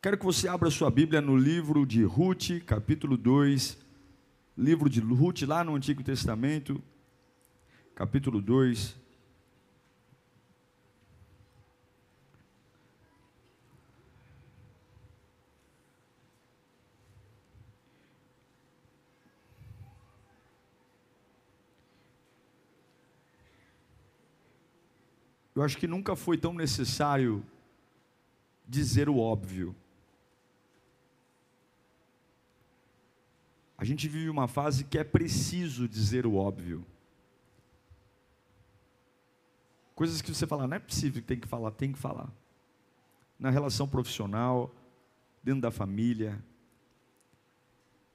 [0.00, 3.76] Quero que você abra sua Bíblia no livro de Ruth, capítulo 2.
[4.56, 6.80] Livro de Ruth, lá no Antigo Testamento,
[7.96, 8.96] capítulo 2.
[25.56, 27.44] Eu acho que nunca foi tão necessário
[28.64, 29.74] dizer o óbvio.
[33.78, 36.84] A gente vive uma fase que é preciso dizer o óbvio.
[39.94, 42.28] Coisas que você fala, não é possível que tem que falar, tem que falar.
[43.38, 44.74] Na relação profissional,
[45.44, 46.42] dentro da família.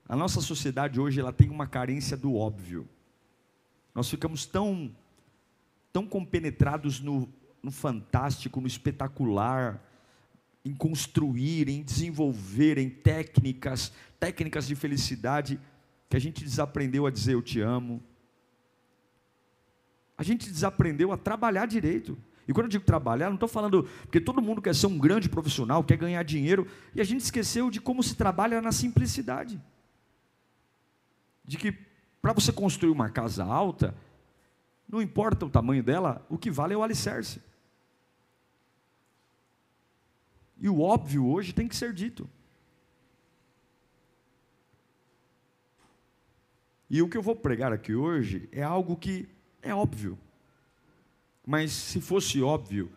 [0.08, 2.88] A nossa sociedade hoje ela tem uma carência do óbvio.
[3.95, 4.94] Nós ficamos tão
[5.94, 7.30] tão compenetrados no,
[7.61, 9.80] no fantástico, no espetacular,
[10.66, 15.59] em construir, em desenvolver, em técnicas, técnicas de felicidade,
[16.09, 18.02] que a gente desaprendeu a dizer eu te amo.
[20.17, 22.17] A gente desaprendeu a trabalhar direito.
[22.47, 25.27] E quando eu digo trabalhar, não estou falando porque todo mundo quer ser um grande
[25.27, 26.65] profissional, quer ganhar dinheiro,
[26.95, 29.61] e a gente esqueceu de como se trabalha na simplicidade.
[31.43, 31.73] De que
[32.21, 33.93] para você construir uma casa alta,
[34.87, 37.41] não importa o tamanho dela, o que vale é o alicerce.
[40.58, 42.30] E o óbvio hoje tem que ser dito.
[46.94, 49.27] E o que eu vou pregar aqui hoje é algo que
[49.63, 50.16] é óbvio.
[51.43, 52.92] Mas se fosse óbvio,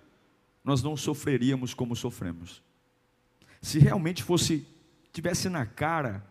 [0.62, 2.62] nós não sofreríamos como sofremos.
[3.62, 4.68] Se realmente fosse
[5.14, 6.22] tivesse na cara,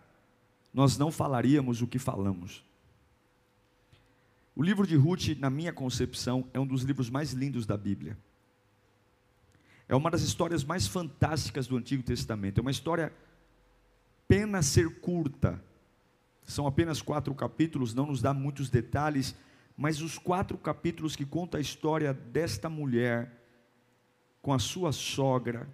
[0.72, 2.64] nós não falaríamos o que falamos.
[4.56, 8.16] O livro de Ruth, na minha concepção, é um dos livros mais lindos da Bíblia.
[9.90, 12.60] É uma das histórias mais fantásticas do Antigo Testamento.
[12.60, 13.12] É uma história
[14.28, 15.60] pena ser curta.
[16.46, 19.36] São apenas quatro capítulos, não nos dá muitos detalhes,
[19.76, 23.44] mas os quatro capítulos que contam a história desta mulher
[24.42, 25.68] com a sua sogra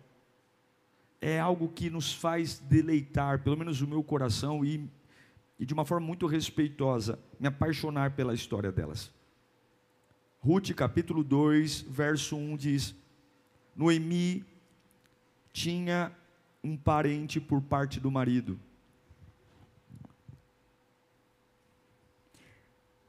[1.20, 4.90] é algo que nos faz deleitar, pelo menos o meu coração, e
[5.62, 9.12] e de uma forma muito respeitosa, me apaixonar pela história delas.
[10.40, 12.96] Ruth capítulo 2, verso 1 diz:
[13.76, 14.44] Noemi
[15.54, 16.12] tinha
[16.64, 18.60] um parente por parte do marido.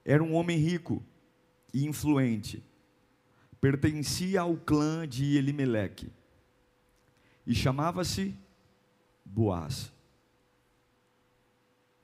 [0.04, 1.02] Era um homem rico
[1.72, 2.62] e influente.
[3.60, 6.10] Pertencia ao clã de Elimeleque.
[7.46, 8.36] E chamava-se
[9.24, 9.92] Boaz.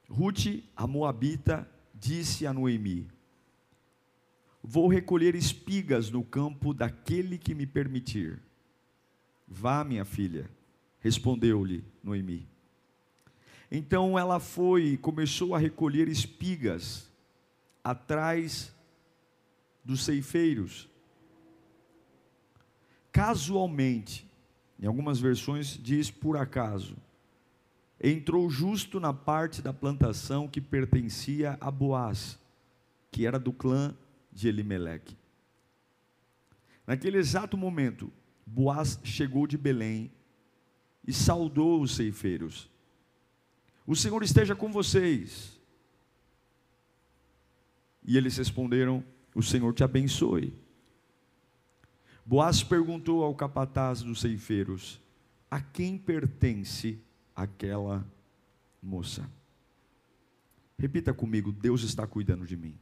[0.09, 3.09] Ruth, a Moabita, disse a Noemi:
[4.63, 8.41] Vou recolher espigas no campo daquele que me permitir.
[9.47, 10.51] Vá, minha filha,
[11.01, 12.49] respondeu-lhe Noemi.
[13.71, 17.08] Então ela foi e começou a recolher espigas
[17.91, 18.75] atrás
[19.85, 20.89] dos ceifeiros.
[23.11, 24.31] Casualmente,
[24.79, 26.97] em algumas versões diz por acaso
[28.01, 32.39] entrou justo na parte da plantação que pertencia a Boaz,
[33.11, 33.93] que era do clã
[34.33, 35.17] de Elimeleque.
[36.87, 38.13] Naquele exato momento,
[38.47, 40.13] Boaz chegou de Belém
[41.05, 42.71] e saudou os ceifeiros.
[43.87, 45.58] O Senhor esteja com vocês.
[48.09, 49.05] E eles responderam:
[49.35, 50.55] O Senhor te abençoe.
[52.25, 54.99] Boaz perguntou ao capataz dos ceifeiros:
[55.51, 56.99] A quem pertence
[57.37, 58.11] aquela
[58.83, 59.31] moça.
[60.79, 62.75] Repita comigo: Deus está cuidando de mim.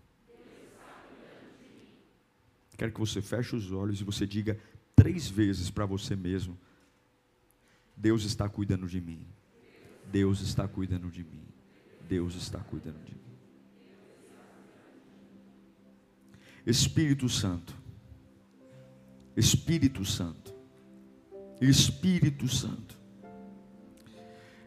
[2.77, 4.57] Quero que você feche os olhos e você diga
[4.95, 6.57] três vezes para você mesmo:
[7.97, 9.27] Deus está cuidando de mim.
[10.05, 11.43] Deus está cuidando de mim.
[12.09, 13.36] Deus está cuidando de mim.
[16.67, 17.75] Espírito Santo.
[19.37, 20.53] Espírito Santo.
[21.61, 22.97] Espírito Santo.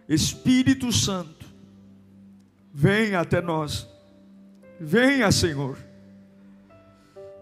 [0.09, 1.45] Espírito Santo,
[2.73, 3.87] venha até nós,
[4.79, 5.77] venha, Senhor,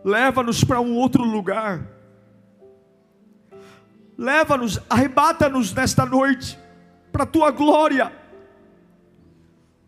[0.03, 1.87] leva-nos para um outro lugar,
[4.17, 6.59] leva-nos, arrebata-nos nesta noite,
[7.09, 8.11] para a tua glória.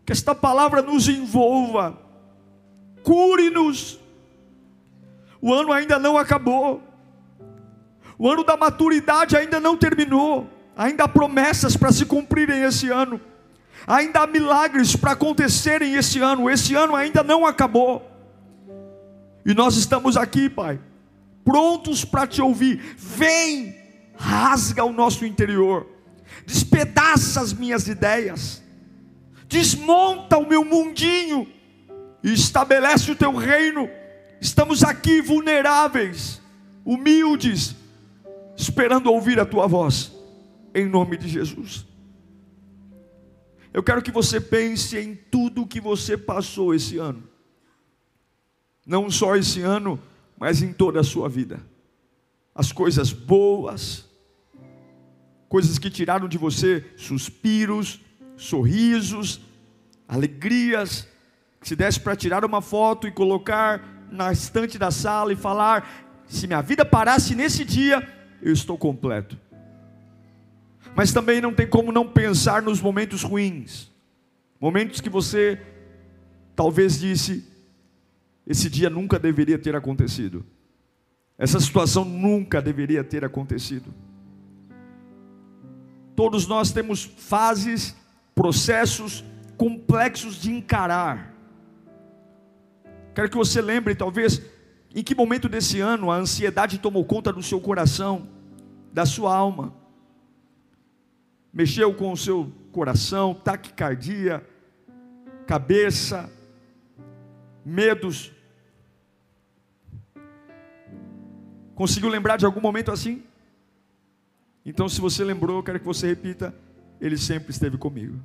[0.06, 1.98] Que esta palavra nos envolva,
[3.02, 4.00] cure-nos.
[5.40, 6.82] O ano ainda não acabou,
[8.18, 10.46] o ano da maturidade ainda não terminou,
[10.76, 13.18] ainda há promessas para se cumprirem esse ano,
[13.86, 18.06] ainda há milagres para acontecerem esse ano, esse ano ainda não acabou,
[19.44, 20.78] e nós estamos aqui, Pai,
[21.44, 22.94] prontos para te ouvir.
[22.96, 23.74] Vem,
[24.14, 25.86] rasga o nosso interior,
[26.46, 28.62] despedaça as minhas ideias,
[29.48, 31.46] desmonta o meu mundinho
[32.22, 33.88] e estabelece o teu reino.
[34.40, 36.40] Estamos aqui vulneráveis,
[36.82, 37.76] humildes,
[38.56, 40.12] esperando ouvir a tua voz,
[40.74, 41.86] em nome de Jesus.
[43.72, 47.22] Eu quero que você pense em tudo que você passou esse ano,
[48.86, 50.00] não só esse ano,
[50.38, 51.60] mas em toda a sua vida.
[52.54, 54.08] As coisas boas,
[55.50, 58.00] coisas que tiraram de você suspiros,
[58.38, 59.40] sorrisos,
[60.08, 61.06] alegrias.
[61.60, 65.88] Se desse para tirar uma foto e colocar na estante da sala e falar:
[66.26, 68.06] se minha vida parasse nesse dia,
[68.42, 69.38] eu estou completo.
[70.94, 73.90] Mas também não tem como não pensar nos momentos ruins,
[74.60, 75.60] momentos que você
[76.56, 77.44] talvez disse:
[78.46, 80.44] esse dia nunca deveria ter acontecido.
[81.38, 83.94] Essa situação nunca deveria ter acontecido.
[86.14, 87.96] Todos nós temos fases,
[88.34, 89.24] processos
[89.56, 91.34] complexos de encarar.
[93.14, 94.40] Quero que você lembre, talvez,
[94.94, 98.28] em que momento desse ano a ansiedade tomou conta do seu coração,
[98.92, 99.74] da sua alma,
[101.52, 104.46] mexeu com o seu coração, taquicardia,
[105.46, 106.30] cabeça,
[107.64, 108.32] medos,
[111.80, 113.22] Conseguiu lembrar de algum momento assim?
[114.66, 116.54] Então, se você lembrou, quero que você repita:
[117.00, 118.20] Ele sempre esteve comigo.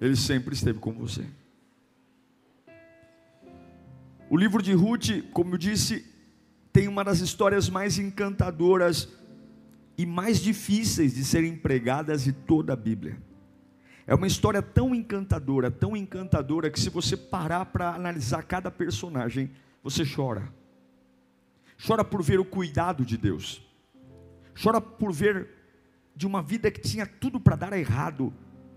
[0.00, 1.26] Ele sempre esteve com você.
[4.28, 6.04] O livro de Ruth, como eu disse,
[6.72, 9.08] tem uma das histórias mais encantadoras
[9.96, 13.18] e mais difíceis de serem pregadas de toda a Bíblia.
[14.06, 19.50] É uma história tão encantadora, tão encantadora, que se você parar para analisar cada personagem,
[19.82, 20.52] você chora
[21.84, 23.62] chora por ver o cuidado de Deus,
[24.60, 25.48] chora por ver
[26.14, 28.32] de uma vida que tinha tudo para dar errado,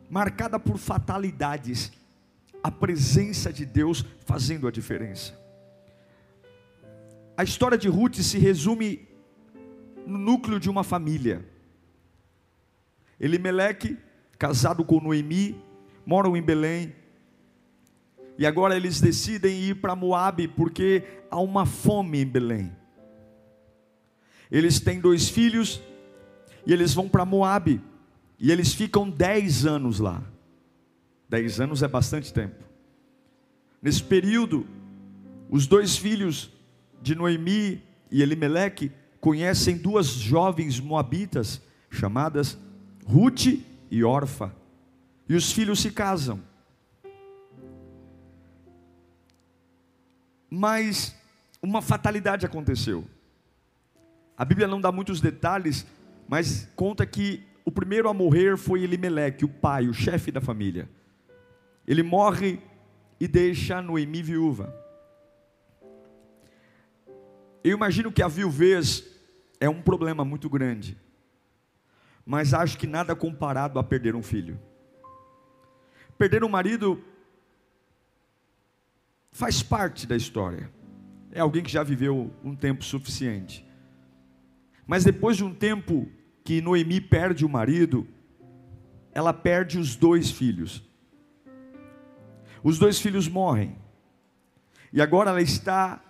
[0.10, 1.92] marcada por fatalidades,
[2.62, 5.38] a presença de Deus fazendo a diferença.
[7.39, 9.07] A história de Ruth se resume
[10.06, 11.47] no núcleo de uma família.
[13.18, 13.97] Elimeleque,
[14.38, 15.56] casado com Noemi,
[16.06, 16.94] moram em Belém.
[18.38, 21.01] E agora eles decidem ir para Moabe porque
[21.31, 22.75] há uma fome em Belém.
[24.51, 25.81] Eles têm dois filhos
[26.68, 27.81] e eles vão para Moabe.
[28.38, 30.21] E eles ficam dez anos lá.
[31.30, 32.65] Dez anos é bastante tempo.
[33.81, 34.68] Nesse período,
[35.50, 36.58] os dois filhos
[37.01, 42.57] de Noemi e Elimeleque conhecem duas jovens moabitas chamadas
[43.06, 43.48] Ruth
[43.90, 44.56] e Orfa.
[45.28, 46.42] E os filhos se casam.
[50.50, 51.16] Mas
[51.62, 53.06] uma fatalidade aconteceu.
[54.38, 55.86] A Bíblia não dá muitos detalhes,
[56.28, 60.89] mas conta que o primeiro a morrer foi Elimeleque, o pai, o chefe da família.
[61.86, 62.60] Ele morre
[63.20, 64.74] e deixa Noemi viúva.
[67.63, 69.04] Eu imagino que a viuvez
[69.60, 70.98] é um problema muito grande,
[72.25, 74.60] mas acho que nada comparado a perder um filho.
[76.18, 77.04] Perder um marido
[79.32, 80.72] faz parte da história.
[81.32, 83.66] É alguém que já viveu um tempo suficiente.
[84.88, 86.10] Mas depois de um tempo
[86.44, 88.08] que Noemi perde o marido,
[89.12, 90.84] ela perde os dois filhos.
[92.63, 93.78] Os dois filhos morrem.
[94.92, 96.01] E agora ela está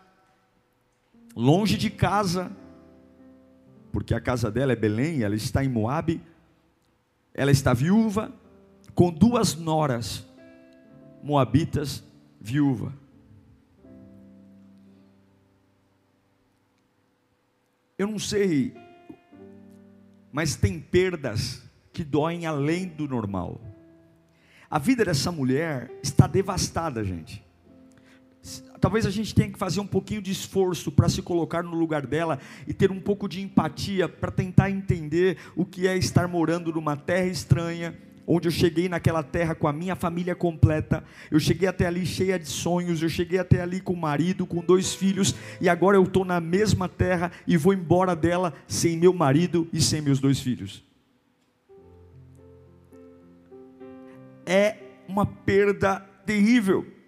[1.35, 2.51] longe de casa,
[3.91, 6.21] porque a casa dela é Belém, ela está em Moabe.
[7.33, 8.33] Ela está viúva
[8.93, 10.27] com duas noras
[11.23, 12.03] moabitas
[12.39, 12.93] viúva.
[17.97, 18.73] Eu não sei,
[20.31, 23.59] mas tem perdas que doem além do normal.
[24.69, 27.43] A vida dessa mulher está devastada, gente
[28.79, 32.07] talvez a gente tenha que fazer um pouquinho de esforço para se colocar no lugar
[32.07, 36.71] dela e ter um pouco de empatia para tentar entender o que é estar morando
[36.71, 41.67] numa terra estranha, onde eu cheguei naquela terra com a minha família completa, eu cheguei
[41.67, 45.33] até ali cheia de sonhos, eu cheguei até ali com o marido, com dois filhos,
[45.59, 49.81] e agora eu estou na mesma terra e vou embora dela sem meu marido e
[49.81, 50.83] sem meus dois filhos.
[54.45, 54.77] É
[55.07, 56.98] uma perda terrível.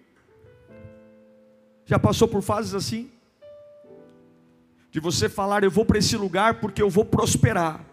[1.84, 3.10] Já passou por fases assim?
[4.90, 7.84] De você falar, eu vou para esse lugar porque eu vou prosperar,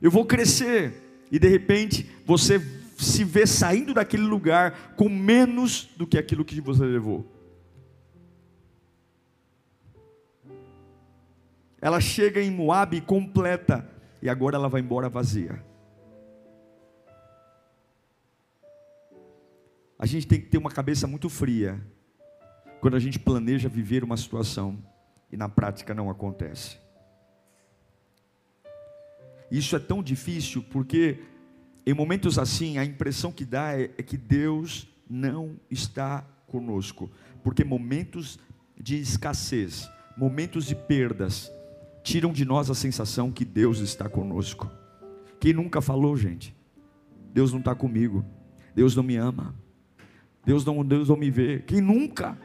[0.00, 2.58] eu vou crescer, e de repente você
[2.96, 7.24] se vê saindo daquele lugar com menos do que aquilo que você levou.
[11.80, 13.88] Ela chega em Moabe completa
[14.20, 15.64] e agora ela vai embora vazia.
[19.96, 21.80] A gente tem que ter uma cabeça muito fria
[22.80, 24.78] quando a gente planeja viver uma situação
[25.30, 26.78] e na prática não acontece.
[29.50, 31.20] Isso é tão difícil porque
[31.86, 37.10] em momentos assim a impressão que dá é, é que Deus não está conosco,
[37.42, 38.38] porque momentos
[38.78, 41.50] de escassez, momentos de perdas,
[42.02, 44.70] tiram de nós a sensação que Deus está conosco.
[45.40, 46.54] Quem nunca falou, gente?
[47.32, 48.24] Deus não está comigo,
[48.74, 49.54] Deus não me ama,
[50.44, 51.60] Deus não, Deus não me vê.
[51.60, 52.38] Quem nunca?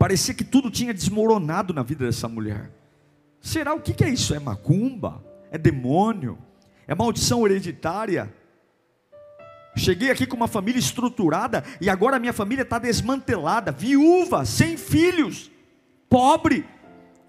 [0.00, 2.70] Parecia que tudo tinha desmoronado na vida dessa mulher.
[3.38, 4.34] Será o que, é isso?
[4.34, 5.22] É macumba?
[5.50, 6.38] É demônio?
[6.88, 8.34] É maldição hereditária?
[9.76, 15.50] Cheguei aqui com uma família estruturada e agora minha família está desmantelada, viúva, sem filhos,
[16.08, 16.66] pobre.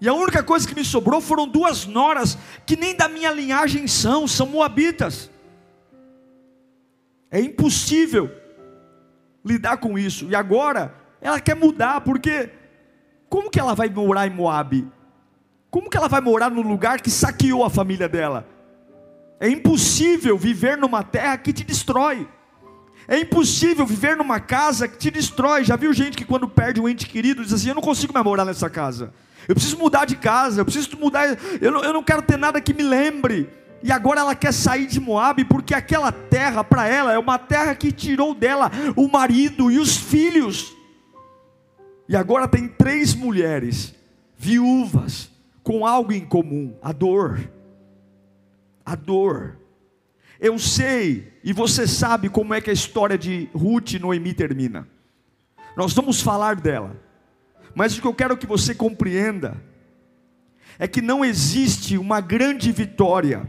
[0.00, 3.86] E a única coisa que me sobrou foram duas noras que nem da minha linhagem
[3.86, 5.30] são, são moabitas.
[7.30, 8.34] É impossível
[9.44, 10.30] lidar com isso.
[10.30, 12.61] E agora ela quer mudar, porque
[13.32, 14.86] como que ela vai morar em Moabe?
[15.70, 18.46] Como que ela vai morar no lugar que saqueou a família dela?
[19.40, 22.28] É impossível viver numa terra que te destrói.
[23.08, 25.64] É impossível viver numa casa que te destrói.
[25.64, 28.22] Já viu gente que quando perde um ente querido diz assim: Eu não consigo mais
[28.22, 29.14] morar nessa casa.
[29.48, 30.60] Eu preciso mudar de casa.
[30.60, 31.26] Eu preciso mudar.
[31.58, 33.48] Eu não, eu não quero ter nada que me lembre.
[33.82, 37.74] E agora ela quer sair de Moab porque aquela terra para ela é uma terra
[37.74, 40.81] que tirou dela o marido e os filhos.
[42.12, 43.94] E agora tem três mulheres
[44.36, 45.30] viúvas
[45.62, 47.50] com algo em comum: a dor.
[48.84, 49.56] A dor.
[50.38, 54.86] Eu sei, e você sabe como é que a história de Ruth e Noemi termina.
[55.74, 57.00] Nós vamos falar dela.
[57.74, 59.56] Mas o que eu quero que você compreenda
[60.78, 63.48] é que não existe uma grande vitória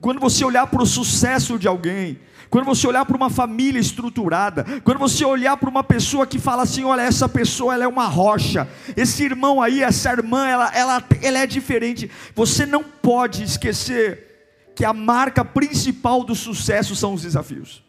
[0.00, 2.18] quando você olhar para o sucesso de alguém,
[2.54, 6.62] quando você olhar para uma família estruturada, quando você olhar para uma pessoa que fala
[6.62, 11.04] assim: olha, essa pessoa ela é uma rocha, esse irmão aí, essa irmã, ela, ela,
[11.20, 12.08] ela é diferente.
[12.32, 17.82] Você não pode esquecer que a marca principal do sucesso são os desafios.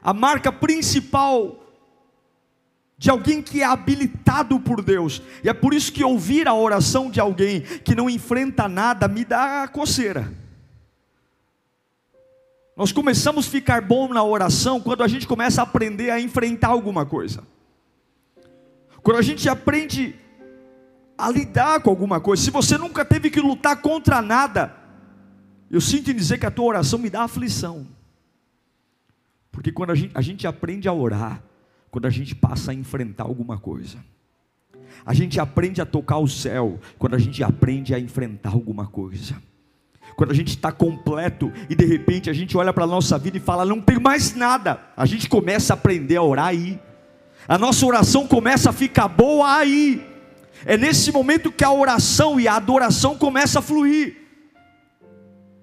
[0.00, 1.58] A marca principal
[2.96, 5.20] de alguém que é habilitado por Deus.
[5.42, 9.24] E é por isso que ouvir a oração de alguém que não enfrenta nada me
[9.24, 10.38] dá coceira.
[12.80, 16.68] Nós começamos a ficar bom na oração quando a gente começa a aprender a enfrentar
[16.68, 17.46] alguma coisa.
[19.02, 20.14] Quando a gente aprende
[21.18, 22.42] a lidar com alguma coisa.
[22.42, 24.74] Se você nunca teve que lutar contra nada,
[25.70, 27.86] eu sinto em dizer que a tua oração me dá aflição.
[29.52, 31.42] Porque quando a gente, a gente aprende a orar,
[31.90, 33.98] quando a gente passa a enfrentar alguma coisa.
[35.04, 39.36] A gente aprende a tocar o céu quando a gente aprende a enfrentar alguma coisa
[40.16, 43.36] quando a gente está completo e de repente a gente olha para a nossa vida
[43.36, 46.80] e fala, não tem mais nada, a gente começa a aprender a orar aí,
[47.48, 50.06] a nossa oração começa a ficar boa aí,
[50.64, 54.16] é nesse momento que a oração e a adoração começa a fluir.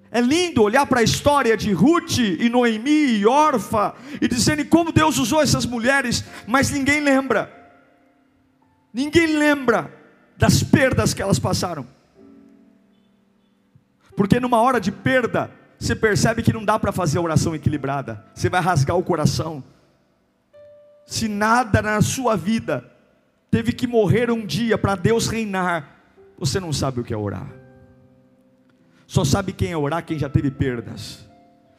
[0.09, 4.91] É lindo olhar para a história de Ruth e Noemi e Orfa e dizendo como
[4.91, 7.53] Deus usou essas mulheres, mas ninguém lembra.
[8.93, 9.93] Ninguém lembra
[10.37, 11.85] das perdas que elas passaram.
[14.17, 18.25] Porque numa hora de perda, você percebe que não dá para fazer a oração equilibrada.
[18.33, 19.63] Você vai rasgar o coração.
[21.05, 22.83] Se nada na sua vida
[23.51, 26.01] teve que morrer um dia para Deus reinar,
[26.37, 27.47] você não sabe o que é orar.
[29.05, 31.25] Só sabe quem é orar quem já teve perdas.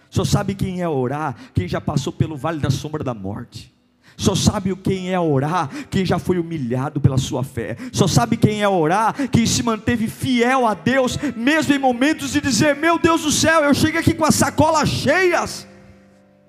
[0.08, 3.76] Só sabe quem é orar quem já passou pelo vale da sombra da morte.
[4.18, 7.76] Só sabe quem é orar quem já foi humilhado pela sua fé.
[7.92, 12.40] Só sabe quem é orar quem se manteve fiel a Deus, mesmo em momentos de
[12.40, 15.68] dizer: Meu Deus do céu, eu cheguei aqui com as sacolas cheias,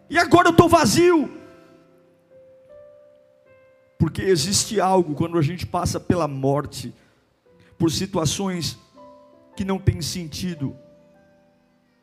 [0.09, 1.29] e agora eu estou vazio.
[3.99, 6.91] Porque existe algo quando a gente passa pela morte,
[7.77, 8.79] por situações
[9.55, 10.75] que não tem sentido.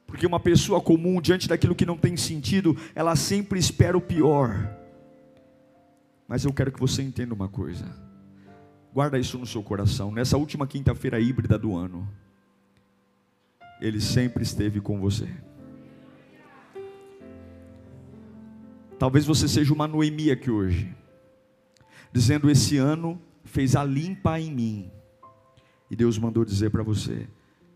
[0.07, 4.76] Porque uma pessoa comum, diante daquilo que não tem sentido, ela sempre espera o pior.
[6.29, 7.85] Mas eu quero que você entenda uma coisa.
[8.93, 10.11] Guarda isso no seu coração.
[10.11, 12.09] Nessa última quinta-feira híbrida do ano,
[13.81, 15.29] Ele sempre esteve com você.
[18.99, 20.93] Talvez você seja uma Noemi aqui hoje,
[22.11, 24.91] dizendo: Esse ano fez a limpa em mim.
[25.91, 27.29] E Deus mandou dizer para você: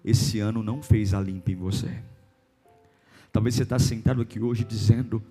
[0.04, 2.02] Esse ano não fez a limpa em você.
[3.30, 5.22] Talvez você está sentado aqui hoje dizendo: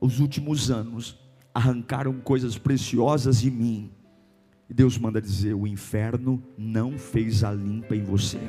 [0.00, 1.18] Os últimos anos
[1.54, 3.90] arrancaram coisas preciosas de mim.
[4.68, 8.40] E Deus manda dizer: O inferno não fez a limpa em você.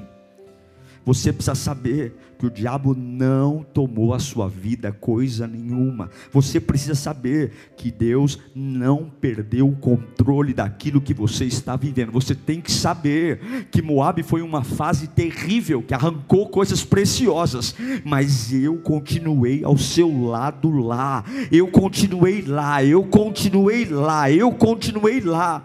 [1.05, 6.10] Você precisa saber que o diabo não tomou a sua vida coisa nenhuma.
[6.31, 12.12] Você precisa saber que Deus não perdeu o controle daquilo que você está vivendo.
[12.12, 18.51] Você tem que saber que Moab foi uma fase terrível que arrancou coisas preciosas, mas
[18.51, 21.24] eu continuei ao seu lado lá.
[21.51, 25.63] Eu continuei lá, eu continuei lá, eu continuei lá.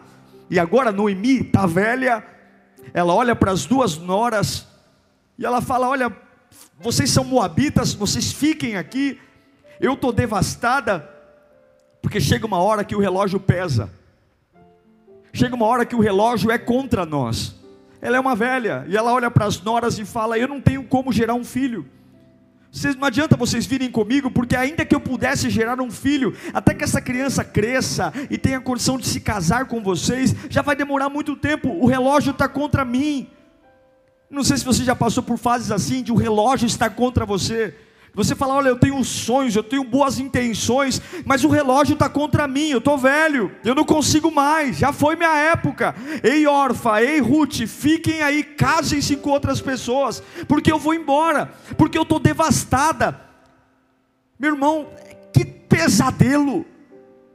[0.50, 2.22] E agora Noemi está velha,
[2.92, 4.75] ela olha para as duas noras
[5.38, 6.14] e ela fala: Olha,
[6.78, 9.20] vocês são moabitas, vocês fiquem aqui.
[9.80, 11.08] Eu estou devastada,
[12.00, 13.90] porque chega uma hora que o relógio pesa,
[15.32, 17.54] chega uma hora que o relógio é contra nós.
[18.00, 20.84] Ela é uma velha, e ela olha para as noras e fala: Eu não tenho
[20.84, 21.86] como gerar um filho.
[22.70, 26.74] Vocês, não adianta vocês virem comigo, porque ainda que eu pudesse gerar um filho, até
[26.74, 31.08] que essa criança cresça e tenha condição de se casar com vocês, já vai demorar
[31.08, 33.30] muito tempo, o relógio está contra mim.
[34.28, 37.24] Não sei se você já passou por fases assim, de o um relógio estar contra
[37.24, 37.74] você.
[38.16, 42.48] Você fala, olha, eu tenho sonhos, eu tenho boas intenções, mas o relógio está contra
[42.48, 45.94] mim, eu estou velho, eu não consigo mais, já foi minha época.
[46.22, 51.98] Ei, órfã, ei, Ruth, fiquem aí, casem-se com outras pessoas, porque eu vou embora, porque
[51.98, 53.20] eu estou devastada.
[54.38, 54.88] Meu irmão,
[55.30, 56.64] que pesadelo,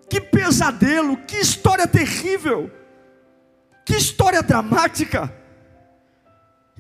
[0.09, 2.71] que pesadelo, que história terrível,
[3.85, 5.40] que história dramática.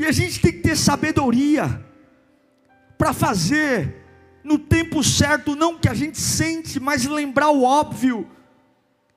[0.01, 1.79] E a gente tem que ter sabedoria
[2.97, 4.03] para fazer
[4.43, 8.27] no tempo certo, não que a gente sente, mas lembrar o óbvio.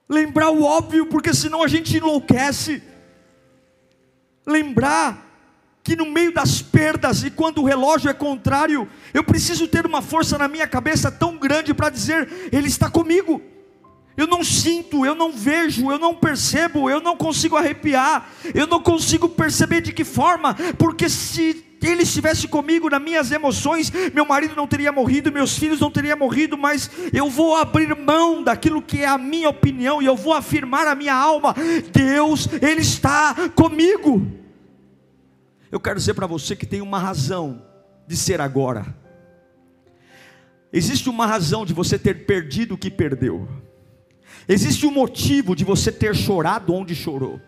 [0.07, 2.83] Lembrar o óbvio, porque senão a gente enlouquece.
[4.47, 5.27] Lembrar
[5.83, 10.03] que no meio das perdas e quando o relógio é contrário, eu preciso ter uma
[10.03, 13.40] força na minha cabeça tão grande para dizer: Ele está comigo.
[14.16, 18.81] Eu não sinto, eu não vejo, eu não percebo, eu não consigo arrepiar, eu não
[18.81, 24.55] consigo perceber de que forma, porque se ele estivesse comigo nas minhas emoções, meu marido
[24.57, 29.00] não teria morrido, meus filhos não teriam morrido, mas eu vou abrir mão daquilo que
[29.00, 31.55] é a minha opinião e eu vou afirmar a minha alma:
[31.92, 34.27] Deus, Ele está comigo.
[35.70, 37.62] Eu quero dizer para você que tem uma razão
[38.07, 38.94] de ser agora.
[40.72, 43.48] Existe uma razão de você ter perdido o que perdeu.
[44.48, 47.40] Existe um motivo de você ter chorado onde chorou.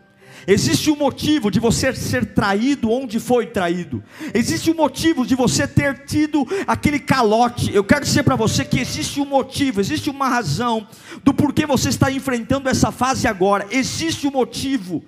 [0.47, 4.03] Existe um motivo de você ser traído onde foi traído.
[4.33, 7.75] Existe um motivo de você ter tido aquele calote.
[7.75, 10.87] Eu quero dizer para você que existe um motivo, existe uma razão
[11.25, 13.67] do porquê você está enfrentando essa fase agora.
[13.71, 15.05] Existe um motivo.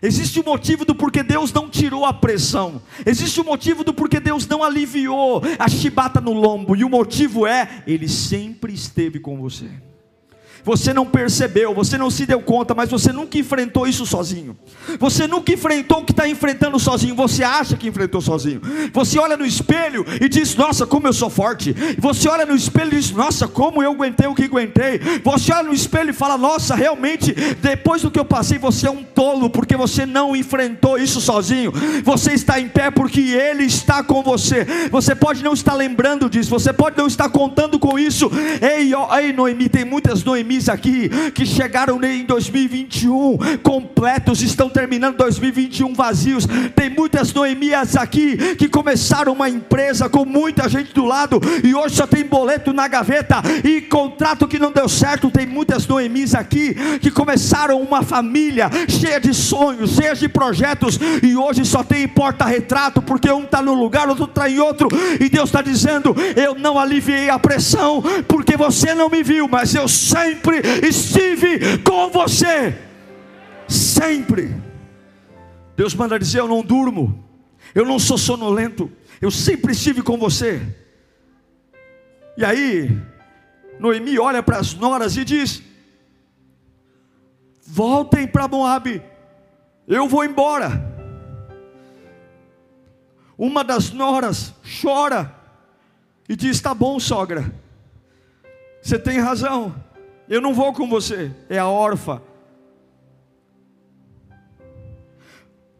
[0.00, 2.80] Existe um motivo do porquê Deus não tirou a pressão.
[3.04, 6.74] Existe um motivo do porquê Deus não aliviou a chibata no lombo.
[6.74, 9.68] E o motivo é: Ele sempre esteve com você.
[10.64, 14.56] Você não percebeu, você não se deu conta, mas você nunca enfrentou isso sozinho.
[14.98, 17.14] Você nunca enfrentou o que está enfrentando sozinho.
[17.16, 18.60] Você acha que enfrentou sozinho.
[18.92, 21.74] Você olha no espelho e diz: Nossa, como eu sou forte.
[21.98, 25.00] Você olha no espelho e diz: Nossa, como eu aguentei o que aguentei.
[25.24, 28.90] Você olha no espelho e fala: Nossa, realmente, depois do que eu passei, você é
[28.90, 31.72] um tolo, porque você não enfrentou isso sozinho.
[32.04, 34.66] Você está em pé porque Ele está com você.
[34.90, 38.30] Você pode não estar lembrando disso, você pode não estar contando com isso.
[38.60, 45.16] Ei, ó, ei Noemi, tem muitas Noemi Aqui que chegaram em 2021 completos, estão terminando
[45.16, 46.46] 2021 vazios.
[46.76, 51.96] Tem muitas Noemias aqui que começaram uma empresa com muita gente do lado e hoje
[51.96, 55.30] só tem boleto na gaveta e contrato que não deu certo.
[55.30, 61.34] Tem muitas Noemis aqui que começaram uma família cheia de sonhos, cheia de projetos e
[61.34, 64.88] hoje só tem porta-retrato porque um está num lugar, outro está em outro.
[65.18, 69.74] E Deus está dizendo: Eu não aliviei a pressão porque você não me viu, mas
[69.74, 72.76] eu sempre sempre estive com você.
[73.68, 74.54] Sempre.
[75.76, 77.24] Deus manda dizer: Eu não durmo,
[77.74, 80.60] eu não sou sonolento, eu sempre estive com você.
[82.36, 82.90] E aí,
[83.78, 85.62] Noemi olha para as noras e diz:
[87.64, 89.00] Voltem para Moab,
[89.86, 90.90] eu vou embora.
[93.38, 94.52] Uma das noras
[94.82, 95.34] chora
[96.28, 97.50] e diz: Tá bom, sogra,
[98.82, 99.74] você tem razão.
[100.28, 101.30] Eu não vou com você.
[101.48, 102.22] É a órfã.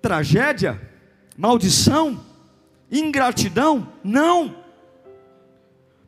[0.00, 0.80] Tragédia?
[1.36, 2.20] Maldição?
[2.90, 3.88] Ingratidão?
[4.02, 4.56] Não.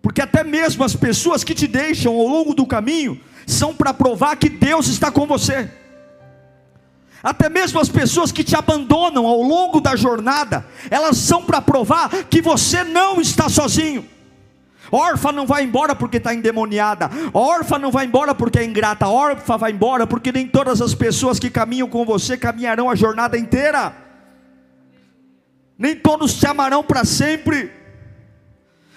[0.03, 4.37] Porque até mesmo as pessoas que te deixam ao longo do caminho são para provar
[4.37, 5.70] que Deus está com você.
[7.23, 12.11] Até mesmo as pessoas que te abandonam ao longo da jornada, elas são para provar
[12.25, 14.07] que você não está sozinho.
[14.90, 17.11] Órfã não vai embora porque está endemoniada.
[17.33, 19.09] Órfã não vai embora porque é ingrata.
[19.09, 23.38] Órfã vai embora porque nem todas as pessoas que caminham com você caminharão a jornada
[23.38, 23.94] inteira.
[25.79, 27.73] Nem todos te amarão para sempre.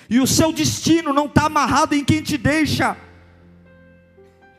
[0.10, 2.96] E o seu destino não está amarrado em quem te deixa.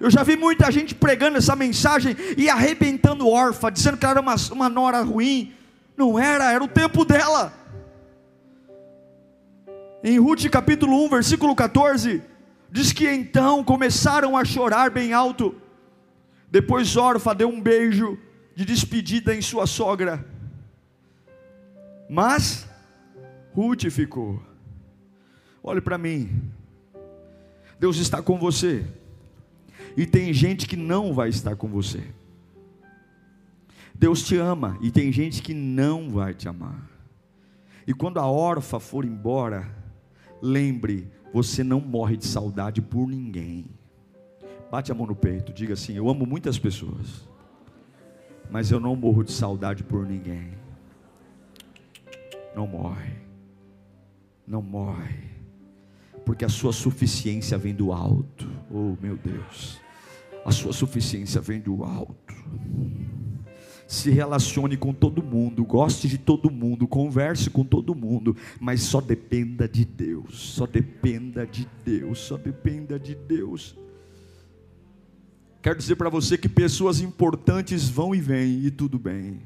[0.00, 4.20] Eu já vi muita gente pregando essa mensagem e arrebentando órfã, dizendo que ela era
[4.20, 5.52] uma, uma nora ruim.
[5.96, 7.52] Não era, era o tempo dela.
[10.02, 12.22] Em Ruth capítulo 1, versículo 14,
[12.70, 15.54] diz que então começaram a chorar bem alto.
[16.50, 18.16] Depois Orfa deu um beijo
[18.54, 20.24] de despedida em sua sogra.
[22.08, 22.68] Mas
[23.52, 24.40] Ruth ficou.
[25.62, 26.42] Olhe para mim.
[27.78, 28.86] Deus está com você.
[29.96, 32.04] E tem gente que não vai estar com você.
[33.94, 36.88] Deus te ama e tem gente que não vai te amar.
[37.84, 39.77] E quando a órfã for embora,
[40.40, 43.66] lembre, você não morre de saudade por ninguém.
[44.70, 47.28] Bate a mão no peito, diga assim: Eu amo muitas pessoas,
[48.50, 50.52] mas eu não morro de saudade por ninguém.
[52.54, 53.12] Não morre,
[54.46, 55.30] não morre,
[56.24, 58.50] porque a sua suficiência vem do alto.
[58.70, 59.80] Oh, meu Deus,
[60.44, 62.34] a sua suficiência vem do alto
[63.88, 69.00] se relacione com todo mundo, goste de todo mundo, converse com todo mundo, mas só
[69.00, 73.74] dependa de Deus, só dependa de Deus, só dependa de Deus.
[75.62, 79.40] Quero dizer para você que pessoas importantes vão e vêm e tudo bem.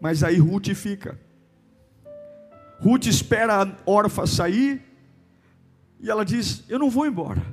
[0.00, 1.18] Mas aí Ruth fica.
[2.78, 4.80] Ruth espera a órfã sair
[6.00, 7.44] e ela diz: Eu não vou embora.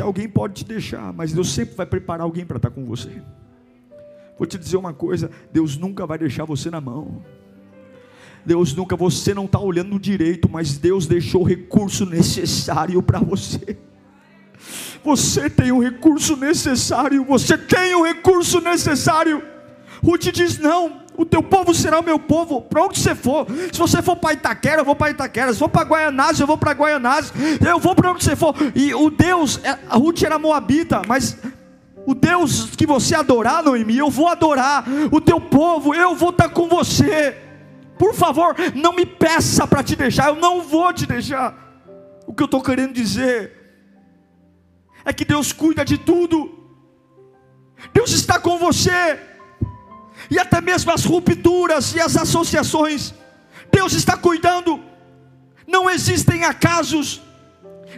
[0.00, 3.22] Porque alguém pode te deixar, mas Deus sempre vai preparar alguém para estar com você.
[4.38, 7.22] Vou te dizer uma coisa: Deus nunca vai deixar você na mão.
[8.44, 13.76] Deus nunca, você não está olhando direito, mas Deus deixou o recurso necessário para você.
[15.04, 19.42] Você tem o recurso necessário, você tem o recurso necessário.
[20.02, 23.46] Ruth diz: Não, o teu povo será o meu povo, para onde você for.
[23.70, 25.52] Se você for para Itaquera, eu vou para Itaquera.
[25.52, 27.30] Se for para Guaianazes, eu vou para Guaianazes.
[27.60, 28.54] Eu vou para onde você for.
[28.74, 31.36] E o Deus, é, a Ruth era moabita, mas
[32.06, 34.86] o Deus que você adorar, Noemi, eu vou adorar.
[35.12, 37.36] O teu povo, eu vou estar com você.
[37.98, 41.54] Por favor, não me peça para te deixar, eu não vou te deixar.
[42.26, 43.52] O que eu estou querendo dizer
[45.04, 46.50] é que Deus cuida de tudo.
[47.92, 49.28] Deus está com você
[50.30, 53.12] e até mesmo as rupturas e as associações.
[53.72, 54.80] Deus está cuidando.
[55.66, 57.20] Não existem acasos,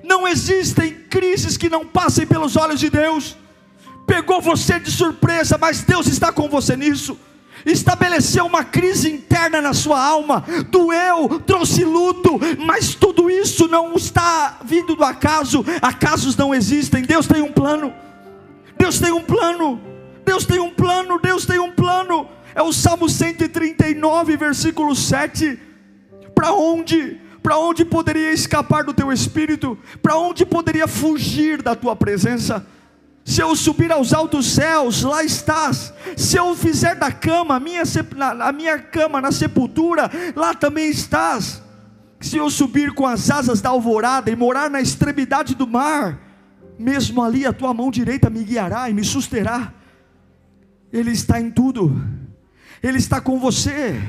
[0.03, 3.37] não existem crises que não passem pelos olhos de Deus.
[4.07, 7.18] Pegou você de surpresa, mas Deus está com você nisso.
[7.64, 14.59] Estabeleceu uma crise interna na sua alma, doeu, trouxe luto, mas tudo isso não está
[14.64, 15.64] vindo do acaso.
[15.81, 17.03] Acasos não existem.
[17.03, 17.95] Deus tem um plano.
[18.77, 19.81] Deus tem um plano.
[20.24, 22.28] Deus tem um plano, Deus tem um plano.
[22.54, 25.58] É o Salmo 139, versículo 7.
[26.35, 27.20] Para onde?
[27.42, 29.76] Para onde poderia escapar do teu espírito?
[30.00, 32.64] Para onde poderia fugir da tua presença?
[33.24, 35.92] Se eu subir aos altos céus, lá estás.
[36.16, 37.82] Se eu fizer da cama, a minha,
[38.40, 41.62] a minha cama na sepultura, lá também estás.
[42.20, 46.18] Se eu subir com as asas da alvorada e morar na extremidade do mar,
[46.78, 49.72] mesmo ali a tua mão direita me guiará e me susterá.
[50.92, 52.05] Ele está em tudo,
[52.83, 54.00] Ele está com você.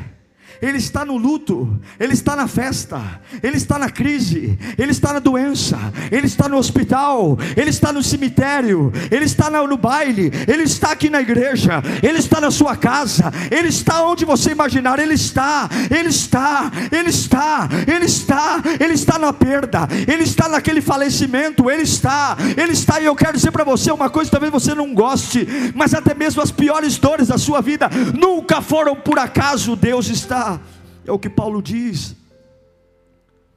[0.61, 3.01] Ele está no luto, Ele está na festa,
[3.41, 5.77] Ele está na crise, Ele está na doença,
[6.11, 11.09] Ele está no hospital, Ele está no cemitério, Ele está no baile, Ele está aqui
[11.09, 16.09] na igreja, Ele está na sua casa, Ele está onde você imaginar, Ele está, Ele
[16.09, 22.37] está, Ele está, Ele está, Ele está na perda, Ele está naquele falecimento, Ele está,
[22.57, 25.93] Ele está, e eu quero dizer para você uma coisa, talvez você não goste, mas
[25.93, 30.52] até mesmo as piores dores da sua vida nunca foram por acaso, Deus está
[31.05, 32.15] é o que Paulo diz.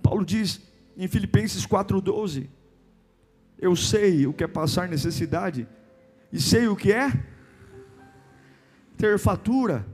[0.02, 0.60] Paulo diz
[0.96, 2.48] em Filipenses 4,12:
[3.58, 5.66] Eu sei o que é passar necessidade,
[6.32, 7.12] e sei o que é
[8.96, 9.86] ter fatura.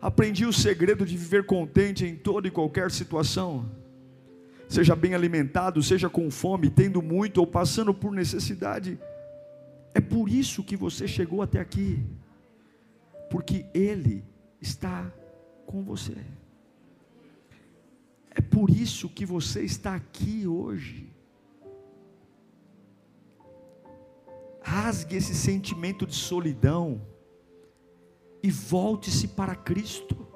[0.00, 3.68] Aprendi o segredo de viver contente em toda e qualquer situação.
[4.68, 8.98] Seja bem alimentado, seja com fome, tendo muito ou passando por necessidade.
[9.94, 12.04] É por isso que você chegou até aqui,
[13.30, 14.22] porque Ele
[14.60, 15.10] está
[15.68, 16.16] com você.
[18.30, 21.12] É por isso que você está aqui hoje.
[24.62, 27.02] Rasgue esse sentimento de solidão
[28.42, 30.26] e volte-se para Cristo.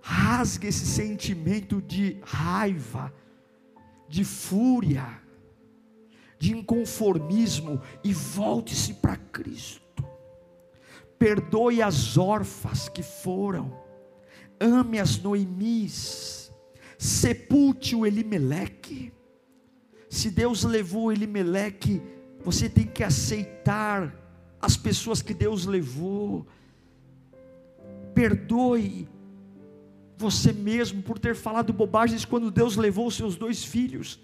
[0.00, 3.12] Rasgue esse sentimento de raiva,
[4.08, 5.20] de fúria,
[6.38, 9.87] de inconformismo e volte-se para Cristo.
[11.18, 13.76] Perdoe as órfãs que foram,
[14.60, 16.52] ame as Noemis,
[16.96, 19.12] sepulte o Elimeleque.
[20.08, 22.00] Se Deus levou Elimeleque,
[22.44, 24.14] você tem que aceitar
[24.60, 26.46] as pessoas que Deus levou.
[28.14, 29.08] Perdoe
[30.16, 34.20] você mesmo por ter falado bobagens quando Deus levou os seus dois filhos.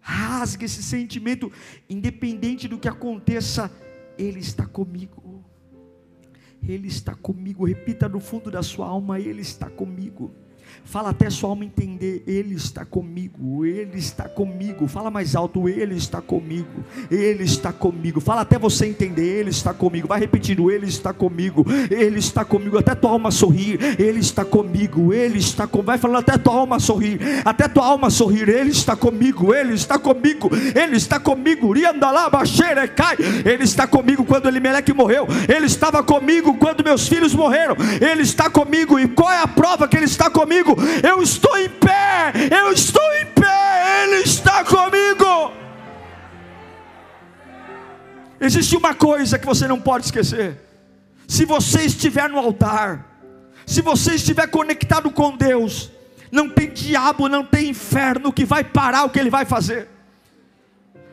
[0.00, 1.52] Rasgue esse sentimento,
[1.88, 3.70] independente do que aconteça,
[4.16, 5.44] Ele está comigo.
[6.62, 7.64] Ele está comigo.
[7.64, 10.32] Repita no fundo da sua alma: Ele está comigo.
[10.84, 14.86] Fala até sua alma entender, Ele está comigo, Ele está comigo.
[14.86, 18.20] Fala mais alto, Ele está comigo, Ele está comigo.
[18.20, 20.08] Fala até você entender, Ele está comigo.
[20.08, 22.78] Vai repetindo, Ele está comigo, Ele está comigo.
[22.78, 25.86] Até tua alma sorrir, Ele está comigo, Ele está comigo.
[25.86, 29.98] Vai falando até tua alma sorrir, até tua alma sorrir, Ele está comigo, Ele está
[29.98, 31.74] comigo, Ele está comigo.
[33.44, 38.50] Ele está comigo quando Elimeleque morreu, Ele estava comigo quando meus filhos morreram, Ele está
[38.50, 38.98] comigo.
[38.98, 40.59] E qual é a prova que Ele está comigo?
[40.64, 40.76] Comigo.
[41.06, 45.52] Eu estou em pé, eu estou em pé, Ele está comigo.
[48.40, 50.58] Existe uma coisa que você não pode esquecer:
[51.28, 53.06] se você estiver no altar,
[53.66, 55.90] se você estiver conectado com Deus,
[56.32, 59.88] não tem diabo, não tem inferno que vai parar o que ele vai fazer.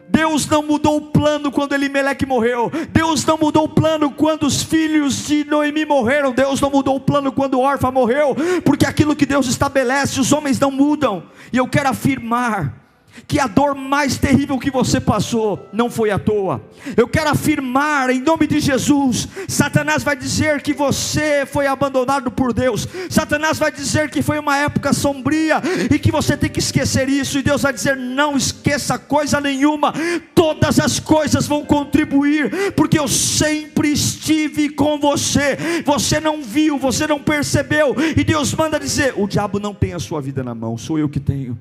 [0.09, 2.71] Deus não mudou o plano quando Elimeleque morreu.
[2.91, 6.31] Deus não mudou o plano quando os filhos de Noemi morreram.
[6.31, 8.35] Deus não mudou o plano quando Orfa morreu.
[8.63, 11.23] Porque aquilo que Deus estabelece, os homens não mudam.
[11.51, 12.86] E eu quero afirmar
[13.25, 16.61] que a dor mais terrível que você passou não foi à toa.
[16.95, 22.53] Eu quero afirmar em nome de Jesus: Satanás vai dizer que você foi abandonado por
[22.53, 27.09] Deus, Satanás vai dizer que foi uma época sombria e que você tem que esquecer
[27.09, 29.93] isso, e Deus vai dizer: não esqueça coisa nenhuma,
[30.35, 35.57] todas as coisas vão contribuir, porque eu sempre estive com você.
[35.85, 39.99] Você não viu, você não percebeu, e Deus manda dizer: o diabo não tem a
[39.99, 41.57] sua vida na mão, sou eu que tenho.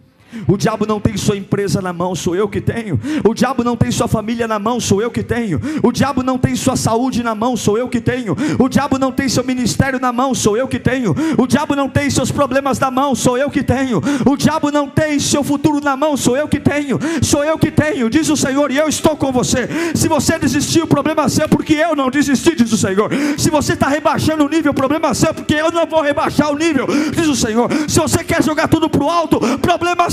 [0.48, 3.00] O diabo não tem sua empresa na mão, sou eu que tenho.
[3.24, 5.60] O diabo não tem sua família na mão, sou eu que tenho.
[5.82, 8.36] O diabo não tem sua saúde na mão, sou eu que tenho.
[8.58, 11.14] O diabo não tem seu ministério na mão, sou eu que tenho.
[11.38, 14.02] O diabo não tem seus problemas na mão, sou eu que tenho.
[14.24, 16.98] O diabo não tem seu futuro na mão, sou eu que tenho.
[17.22, 19.68] Sou eu que tenho, diz o Senhor, e eu estou com você.
[19.94, 23.10] Se você desistiu, o problema é seu, porque eu não desisti, diz o Senhor.
[23.38, 26.50] Se você está rebaixando o nível, o problema é seu, porque eu não vou rebaixar
[26.50, 27.68] o nível, diz o Senhor.
[27.88, 30.10] Se você quer jogar tudo para o alto, problema é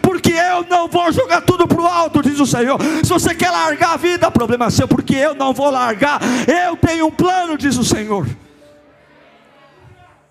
[0.00, 2.78] porque eu não vou jogar tudo para o alto, diz o Senhor.
[3.04, 6.20] Se você quer largar a vida, problema é seu, porque eu não vou largar.
[6.46, 8.26] Eu tenho um plano, diz o Senhor.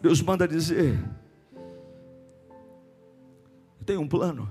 [0.02, 0.98] Deus manda dizer:
[3.80, 4.50] Eu tenho um plano.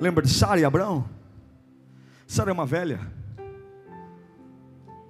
[0.00, 1.08] Lembra de Sara e Abraão?
[2.26, 3.00] Sara é uma velha.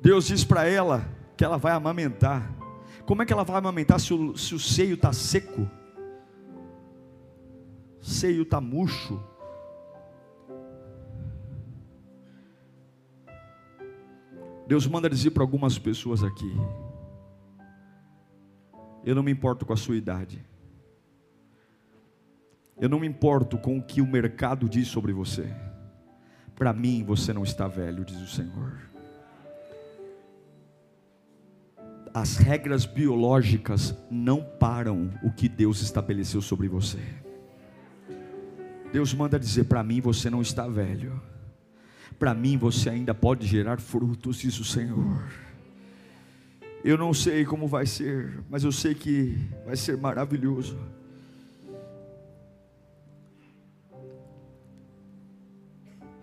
[0.02, 1.06] Deus diz para ela
[1.36, 2.50] que ela vai amamentar.
[3.06, 5.68] Como é que ela vai amamentar se o, se o seio está seco?
[8.04, 9.18] Seio está murcho.
[14.66, 16.52] Deus manda dizer para algumas pessoas aqui:
[19.04, 20.44] Eu não me importo com a sua idade.
[22.78, 25.48] Eu não me importo com o que o mercado diz sobre você.
[26.54, 28.80] Para mim, você não está velho, diz o Senhor.
[32.12, 37.23] As regras biológicas não param o que Deus estabeleceu sobre você.
[38.94, 41.20] Deus manda dizer: para mim você não está velho,
[42.16, 45.20] para mim você ainda pode gerar frutos, diz o Senhor.
[46.84, 50.78] Eu não sei como vai ser, mas eu sei que vai ser maravilhoso.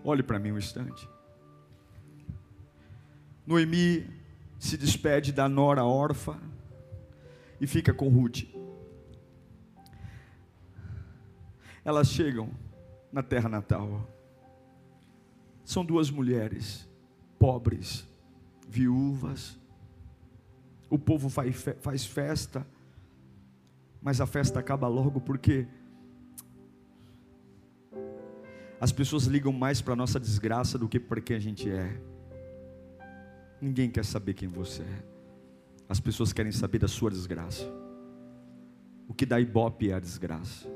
[0.02, 1.06] Olhe para mim um instante.
[3.46, 4.08] Noemi
[4.58, 6.40] se despede da nora órfã
[7.60, 8.44] e fica com Ruth.
[11.84, 12.50] Elas chegam
[13.12, 14.08] na terra natal.
[15.64, 16.88] São duas mulheres,
[17.38, 18.06] pobres,
[18.68, 19.58] viúvas.
[20.88, 22.66] O povo faz festa,
[24.00, 25.66] mas a festa acaba logo porque
[28.80, 32.00] as pessoas ligam mais para a nossa desgraça do que para quem a gente é.
[33.60, 35.04] Ninguém quer saber quem você é.
[35.88, 37.64] As pessoas querem saber da sua desgraça.
[39.06, 40.66] o que dá ibope é a desgraça.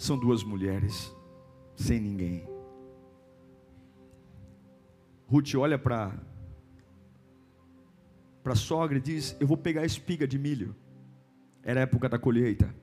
[0.00, 1.14] São duas mulheres,
[1.76, 2.48] sem ninguém.
[5.26, 6.18] Ruth olha para
[8.42, 10.74] para a sogra e diz: Eu vou pegar a espiga de milho.
[11.62, 12.74] Era a época da colheita.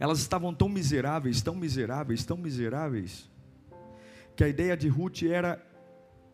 [0.00, 3.30] Elas estavam tão miseráveis, tão miseráveis, tão miseráveis,
[4.34, 5.64] que a ideia de Ruth era: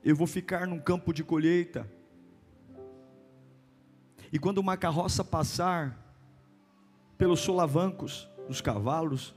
[0.03, 1.87] eu vou ficar num campo de colheita.
[4.33, 6.03] E quando uma carroça passar
[7.19, 9.35] pelos solavancos dos cavalos,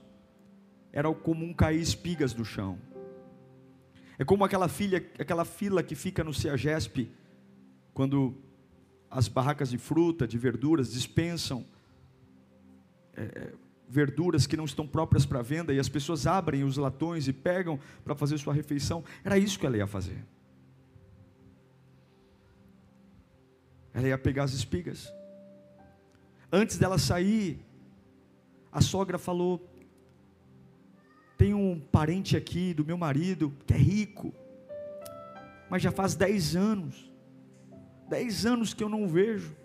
[0.91, 2.80] era comum cair espigas do chão.
[4.17, 7.12] É como aquela filha, aquela fila que fica no CEAGESP,
[7.93, 8.36] quando
[9.10, 11.65] as barracas de fruta, de verduras dispensam
[13.15, 13.54] é, é,
[13.89, 17.80] verduras que não estão próprias para venda e as pessoas abrem os latões e pegam
[18.04, 19.04] para fazer sua refeição.
[19.24, 20.24] Era isso que ela ia fazer.
[23.93, 25.12] Ela ia pegar as espigas.
[26.52, 27.65] Antes dela sair,
[28.78, 29.68] a sogra falou:
[31.36, 34.32] Tem um parente aqui do meu marido que é rico,
[35.68, 37.12] mas já faz dez anos,
[38.08, 39.56] dez anos que eu não o vejo.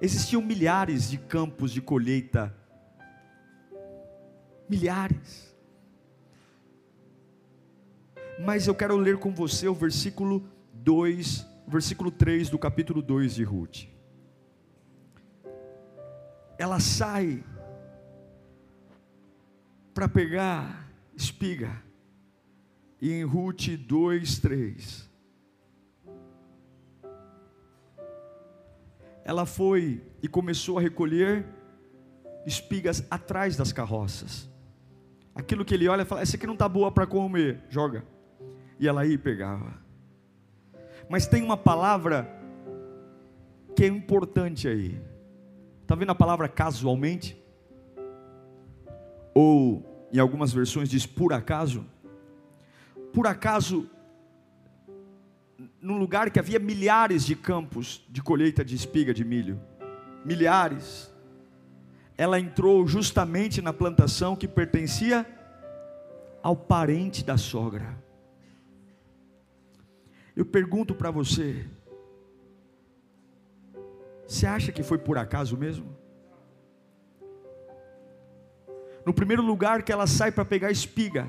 [0.00, 2.54] Existiam milhares de campos de colheita.
[4.66, 5.54] Milhares.
[8.40, 13.44] Mas eu quero ler com você o versículo 2, versículo 3 do capítulo 2 de
[13.44, 13.94] Ruth.
[16.58, 17.42] Ela sai
[19.92, 21.82] para pegar espiga.
[23.00, 25.14] E em Ruth 2, 3.
[29.24, 31.46] ela foi e começou a recolher
[32.44, 34.48] espigas atrás das carroças.
[35.34, 38.04] Aquilo que ele olha e fala: Essa aqui não está boa para comer, joga.
[38.78, 39.82] E ela e pegava.
[41.08, 42.28] Mas tem uma palavra
[43.74, 45.00] que é importante aí.
[45.84, 47.36] Está vendo a palavra casualmente?
[49.34, 51.84] Ou em algumas versões diz por acaso?
[53.12, 53.86] Por acaso
[55.78, 59.60] num lugar que havia milhares de campos de colheita de espiga de milho.
[60.24, 61.12] Milhares.
[62.16, 65.26] Ela entrou justamente na plantação que pertencia
[66.42, 68.02] ao parente da sogra.
[70.34, 71.66] Eu pergunto para você:
[74.26, 75.96] você acha que foi por acaso mesmo?
[79.04, 81.28] No primeiro lugar que ela sai para pegar espiga,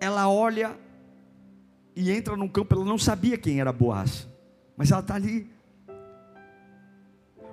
[0.00, 0.76] ela olha
[1.96, 4.28] e entra num campo, ela não sabia quem era Boaz,
[4.76, 5.50] mas ela está ali.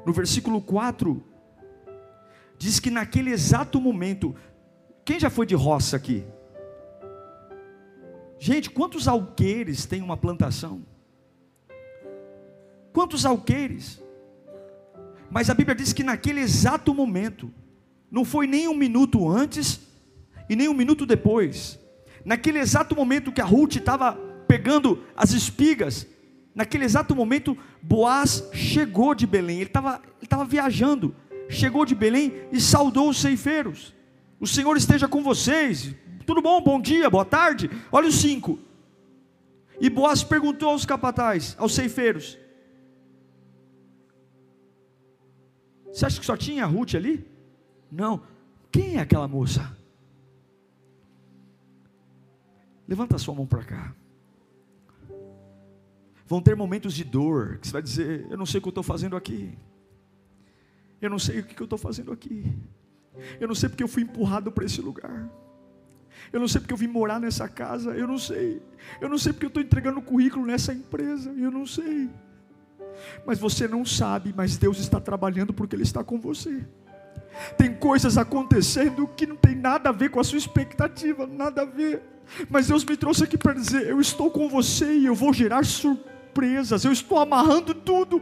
[0.05, 1.23] No versículo 4,
[2.57, 4.35] diz que naquele exato momento,
[5.03, 6.25] quem já foi de roça aqui?
[8.37, 10.83] Gente, quantos alqueires tem uma plantação?
[12.93, 14.01] Quantos alqueires?
[15.29, 17.51] Mas a Bíblia diz que naquele exato momento,
[18.09, 19.79] não foi nem um minuto antes
[20.49, 21.79] e nem um minuto depois,
[22.25, 24.13] naquele exato momento que a Ruth estava
[24.47, 26.05] pegando as espigas.
[26.53, 29.61] Naquele exato momento, Boaz chegou de Belém.
[29.61, 31.15] Ele estava ele viajando.
[31.47, 33.93] Chegou de Belém e saudou os ceifeiros.
[34.39, 35.95] O Senhor esteja com vocês.
[36.25, 36.61] Tudo bom?
[36.61, 37.69] Bom dia, boa tarde.
[37.89, 38.59] Olha os cinco.
[39.79, 42.37] E Boaz perguntou aos capatazes, aos ceifeiros:
[45.91, 47.25] Você acha que só tinha a Ruth ali?
[47.91, 48.21] Não.
[48.71, 49.77] Quem é aquela moça?
[52.87, 53.95] Levanta a sua mão para cá.
[56.25, 58.71] Vão ter momentos de dor, que você vai dizer: Eu não sei o que eu
[58.71, 59.57] estou fazendo aqui.
[61.01, 62.53] Eu não sei o que eu estou fazendo aqui.
[63.39, 65.29] Eu não sei porque eu fui empurrado para esse lugar.
[66.31, 67.91] Eu não sei porque eu vim morar nessa casa.
[67.91, 68.61] Eu não sei.
[69.01, 71.31] Eu não sei porque eu estou entregando currículo nessa empresa.
[71.31, 72.09] Eu não sei.
[73.25, 76.65] Mas você não sabe, mas Deus está trabalhando porque Ele está com você.
[77.57, 81.65] Tem coisas acontecendo que não tem nada a ver com a sua expectativa, nada a
[81.65, 82.01] ver.
[82.49, 85.65] Mas Deus me trouxe aqui para dizer: eu estou com você e eu vou gerar
[85.65, 88.21] surpresa surpresas, eu estou amarrando tudo.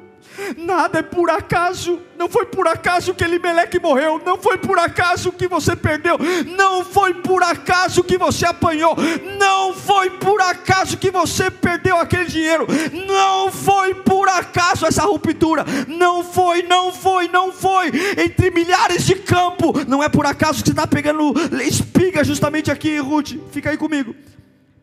[0.57, 5.31] Nada é por acaso, não foi por acaso que Elimeleque morreu, não foi por acaso
[5.31, 6.17] que você perdeu,
[6.57, 8.95] não foi por acaso que você apanhou,
[9.37, 12.67] não foi por acaso que você perdeu aquele dinheiro,
[13.07, 17.87] não foi por acaso essa ruptura, não foi, não foi, não foi,
[18.17, 21.33] entre milhares de campo, não é por acaso que você está pegando
[21.63, 24.15] espiga justamente aqui, Ruth, fica aí comigo,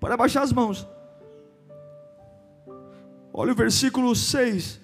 [0.01, 0.87] para baixar as mãos.
[3.39, 4.80] Olha o versículo 6.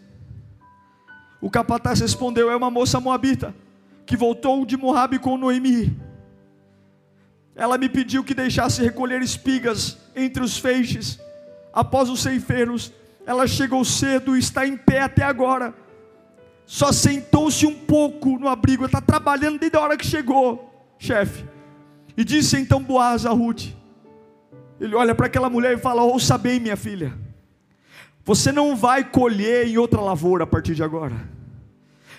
[1.41, 3.55] O capataz respondeu: É uma moça moabita
[4.05, 5.99] que voltou de Moabe com Noemi.
[7.57, 11.19] Ela me pediu que deixasse recolher espigas entre os feixes
[11.73, 12.93] após os ceifeiros,
[13.25, 15.73] ela chegou cedo e está em pé até agora.
[16.67, 21.45] Só sentou-se um pouco no abrigo, está trabalhando desde a hora que chegou, chefe.
[22.17, 23.69] E disse então Boaz a Ruth:
[24.79, 27.13] Ele olha para aquela mulher e fala: Ouça bem, minha filha,
[28.25, 31.17] você não vai colher em outra lavoura a partir de agora,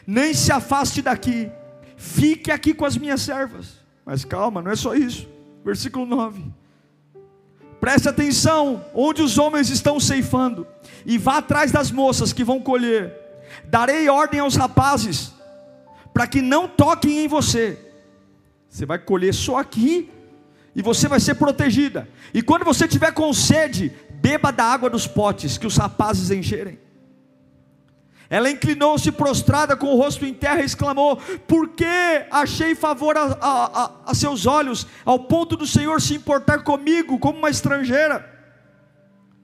[0.06, 1.50] nem se afaste daqui,
[1.96, 3.82] fique aqui com as minhas servas.
[4.06, 5.28] Mas calma, não é só isso.
[5.64, 6.44] Versículo 9.
[7.80, 10.66] Preste atenção, onde os homens estão ceifando,
[11.06, 13.14] e vá atrás das moças que vão colher.
[13.66, 15.34] Darei ordem aos rapazes,
[16.14, 17.78] para que não toquem em você.
[18.70, 20.10] Você vai colher só aqui,
[20.76, 22.08] e você vai ser protegida.
[22.34, 23.92] E quando você tiver com sede,
[24.24, 26.80] beba da água dos potes que os rapazes encherem.
[28.30, 31.86] Ela inclinou-se prostrada com o rosto em terra e exclamou: Por que
[32.32, 37.20] achei favor a, a, a, a, seus olhos, ao ponto do Senhor se importar comigo
[37.20, 38.26] como uma estrangeira?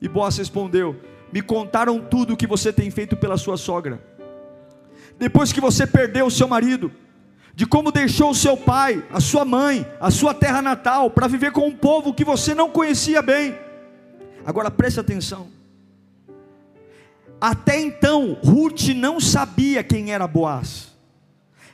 [0.01, 0.95] E Boaz respondeu:
[1.32, 4.01] Me contaram tudo o que você tem feito pela sua sogra.
[5.19, 6.89] Depois que você perdeu o seu marido,
[7.53, 11.51] de como deixou o seu pai, a sua mãe, a sua terra natal, para viver
[11.51, 13.68] com um povo que você não conhecia bem.
[14.45, 15.47] Agora preste atenção.
[17.39, 20.89] Até então, Ruth não sabia quem era Boaz.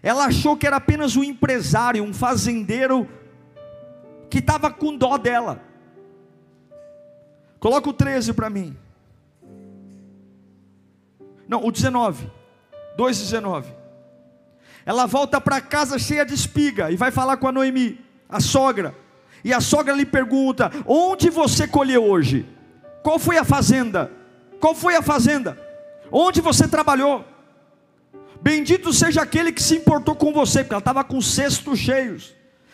[0.03, 3.09] Ela achou que era apenas um empresário, um fazendeiro
[4.30, 5.61] que estava com dó dela.
[7.59, 8.78] Coloca o 13 para mim.
[11.47, 12.30] Não, o 19.
[12.97, 13.66] 2,19.
[14.86, 17.99] Ela volta para casa cheia de espiga e vai falar com a Noemi,
[18.30, 18.95] a sogra.
[19.43, 22.45] E a sogra lhe pergunta: Onde você colheu hoje?
[23.06, 24.12] Qual foi a fazenda?
[24.60, 25.56] Qual foi a fazenda?
[26.12, 27.24] Onde você trabalhou?
[28.41, 32.34] Bendito seja aquele que se importou com você, porque ela estava com cestos cheios.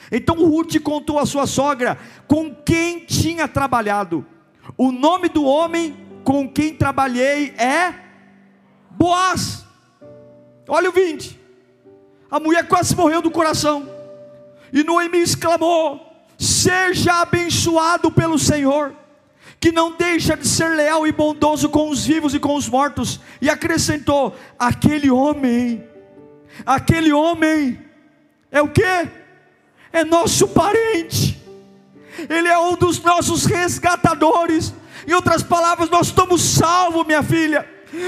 [0.09, 1.97] Então Ruth contou à sua sogra
[2.29, 4.25] com quem tinha trabalhado.
[4.77, 7.93] O nome do homem com quem trabalhei é
[8.91, 9.65] Boaz.
[10.65, 11.37] Olha o 20.
[12.31, 13.85] A mulher quase morreu do coração.
[14.71, 19.00] E Noemi exclamou: Seja abençoado pelo Senhor
[19.61, 23.19] que não deixa de ser leal e bondoso com os vivos e com os mortos,
[23.39, 25.87] e acrescentou: aquele homem,
[26.65, 27.79] aquele homem,
[28.51, 28.81] é o que?
[29.93, 31.39] É nosso parente,
[32.27, 34.73] ele é um dos nossos resgatadores.
[35.07, 37.67] Em outras palavras, nós estamos salvos, minha filha.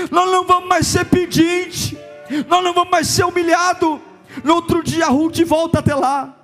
[0.10, 1.98] Nós não vamos mais ser pedinte,
[2.48, 4.02] nós não vamos mais ser humilhado.
[4.44, 6.36] No outro dia, Ruth volta até lá.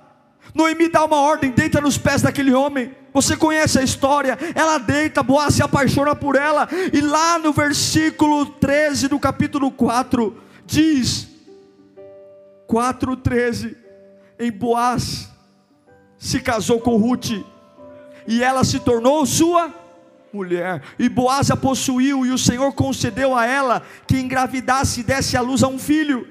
[0.54, 2.94] Noemi dá uma ordem, deita nos pés daquele homem.
[3.12, 4.38] Você conhece a história?
[4.54, 10.36] Ela deita, Boaz se apaixona por ela, e lá no versículo 13 do capítulo 4,
[10.64, 11.28] diz:
[12.68, 13.76] 4,13:
[14.38, 15.28] Em Boaz
[16.16, 17.30] se casou com Ruth,
[18.26, 19.74] e ela se tornou sua
[20.32, 25.36] mulher, e Boaz a possuiu, e o Senhor concedeu a ela que engravidasse e desse
[25.36, 26.28] à luz a um filho.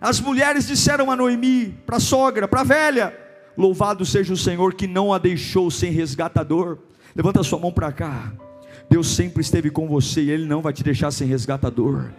[0.00, 3.21] As mulheres disseram a Noemi, para a sogra, para a velha:
[3.56, 6.78] Louvado seja o Senhor que não a deixou sem resgatador.
[7.14, 8.32] Levanta sua mão para cá.
[8.88, 12.10] Deus sempre esteve com você e Ele não vai te deixar sem resgatador.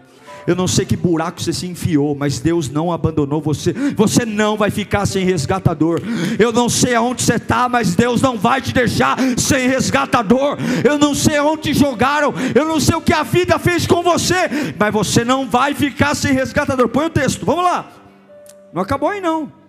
[0.45, 3.73] Eu não sei que buraco você se enfiou, mas Deus não abandonou você.
[3.95, 6.01] Você não vai ficar sem resgatador.
[6.37, 10.57] Eu não sei aonde você está, mas Deus não vai te deixar sem resgatador.
[10.83, 12.33] Eu não sei aonde te jogaram.
[12.53, 16.13] Eu não sei o que a vida fez com você, mas você não vai ficar
[16.13, 16.89] sem resgatador.
[16.89, 17.89] Põe o texto, vamos lá.
[18.73, 19.62] Não acabou aí não.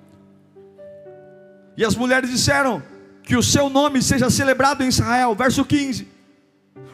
[1.77, 2.83] E as mulheres disseram:
[3.23, 5.35] Que o seu nome seja celebrado em Israel.
[5.35, 6.09] Verso 15: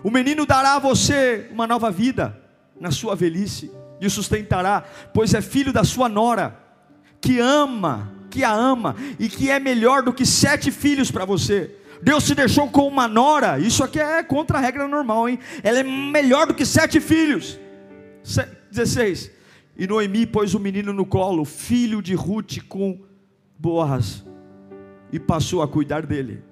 [0.02, 2.38] O menino dará a você uma nova vida
[2.78, 3.70] na sua velhice,
[4.00, 6.56] e o sustentará, pois é filho da sua nora,
[7.20, 11.76] que ama, que a ama, e que é melhor do que sete filhos para você.
[12.02, 15.38] Deus te deixou com uma nora, isso aqui é contra a regra normal, hein?
[15.62, 17.60] Ela é melhor do que sete filhos.
[18.70, 19.30] 16.
[19.76, 22.98] E Noemi pôs o menino no colo, filho de Ruth com
[23.58, 24.24] Boaz
[25.12, 26.42] e passou a cuidar dele.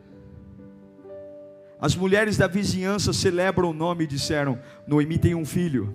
[1.81, 5.95] As mulheres da vizinhança celebram o nome e disseram: Noemi tem um filho.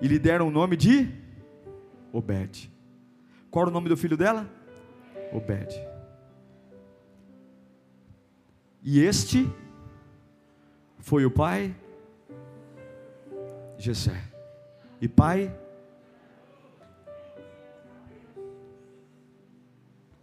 [0.00, 1.08] E lhe deram o nome de
[2.12, 2.70] Obed.
[3.50, 4.48] Qual era o nome do filho dela?
[5.32, 5.74] Obed.
[8.82, 9.50] E este
[10.98, 11.74] foi o pai
[13.78, 14.22] Jessé.
[15.00, 15.54] E pai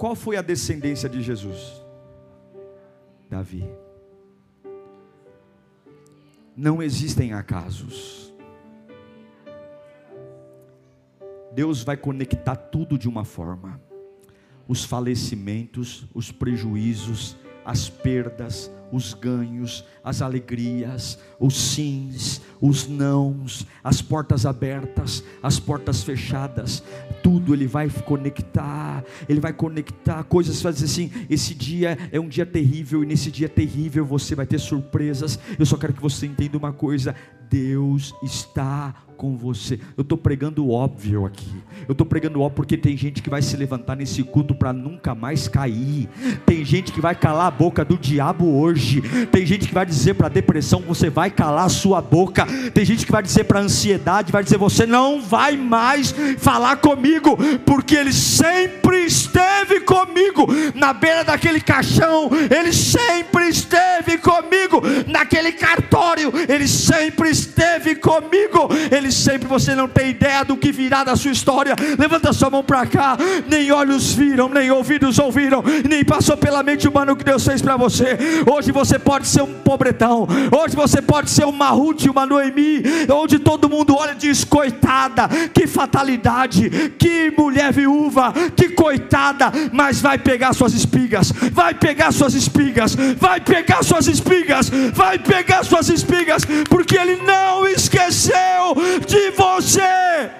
[0.04, 1.82] Qual foi a descendência de Jesus?
[3.30, 3.64] Davi.
[6.58, 8.34] Não existem acasos.
[11.54, 13.80] Deus vai conectar tudo de uma forma.
[14.68, 24.02] Os falecimentos, os prejuízos, as perdas, os ganhos, as alegrias, os sims, os nãos, as
[24.02, 26.84] portas abertas, as portas fechadas,
[27.24, 32.28] tudo ele vai conectar, ele vai conectar coisas, vai dizer assim: esse dia é um
[32.28, 35.39] dia terrível, e nesse dia terrível você vai ter surpresas.
[35.58, 37.16] Eu só quero que você entenda uma coisa:
[37.50, 39.80] Deus está com você.
[39.96, 41.54] Eu estou pregando óbvio aqui.
[41.88, 45.16] Eu estou pregando óbvio porque tem gente que vai se levantar nesse culto para nunca
[45.16, 46.10] mais cair.
[46.46, 48.83] Tem gente que vai calar a boca do diabo hoje.
[49.32, 52.46] Tem gente que vai dizer para a depressão: você vai calar sua boca.
[52.74, 56.78] Tem gente que vai dizer para a ansiedade: vai dizer, você não vai mais falar
[56.78, 62.30] comigo, porque ele sempre esteve comigo na beira daquele caixão.
[62.50, 66.32] Ele sempre esteve comigo naquele cartório.
[66.48, 68.70] Ele sempre esteve comigo.
[68.92, 71.76] Ele sempre você não tem ideia do que virá da sua história.
[71.98, 73.18] Levanta sua mão para cá.
[73.48, 77.62] Nem olhos viram, nem ouvidos ouviram, nem passou pela mente humana o que Deus fez
[77.62, 78.18] para você.
[78.52, 80.28] Hoje você pode ser um pobretão.
[80.52, 85.30] Hoje você pode ser uma Ruth, uma Noemi, onde todo mundo olha e diz: coitada,
[85.54, 92.34] que fatalidade, que mulher viúva, que coitada, mas vai pegar suas espigas, vai pegar suas
[92.34, 98.76] espigas, vai pegar suas espigas, vai pegar suas espigas, porque Ele não esqueceu
[99.08, 100.32] de você.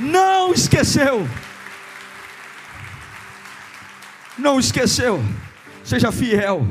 [0.00, 1.26] Não esqueceu.
[4.38, 5.20] Não esqueceu.
[5.82, 6.66] Seja fiel.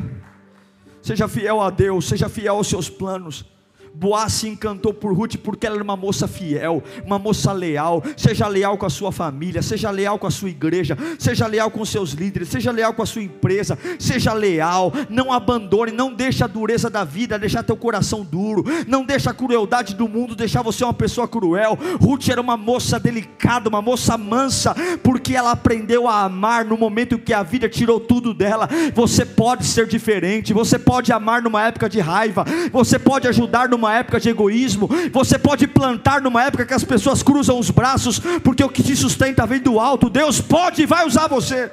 [1.02, 3.46] Seja fiel a Deus, seja fiel aos seus planos.
[3.94, 8.04] Boaz se encantou por Ruth porque ela era uma moça fiel, uma moça leal.
[8.18, 11.86] Seja leal com a sua família, seja leal com a sua igreja, seja leal com
[11.86, 14.92] seus líderes, seja leal com a sua empresa, seja leal.
[15.10, 19.34] Não abandone, não deixe a dureza da vida deixar teu coração duro, não deixe a
[19.34, 21.78] crueldade do mundo deixar você uma pessoa cruel.
[22.02, 27.20] Ruth era uma moça delicada, uma moça mansa, porque ela aprendeu a amar no momento
[27.20, 28.68] que a vida tirou tudo dela.
[28.96, 33.83] Você pode ser diferente, você pode amar numa época de raiva, você pode ajudar numa
[33.84, 38.18] numa época de egoísmo, você pode plantar numa época que as pessoas cruzam os braços,
[38.42, 40.10] porque o que te sustenta vem do alto.
[40.10, 41.70] Deus pode e vai usar você.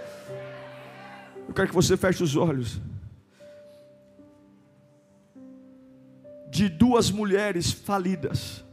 [1.47, 2.81] Eu quero que você feche os olhos.
[6.51, 8.65] De duas mulheres falidas,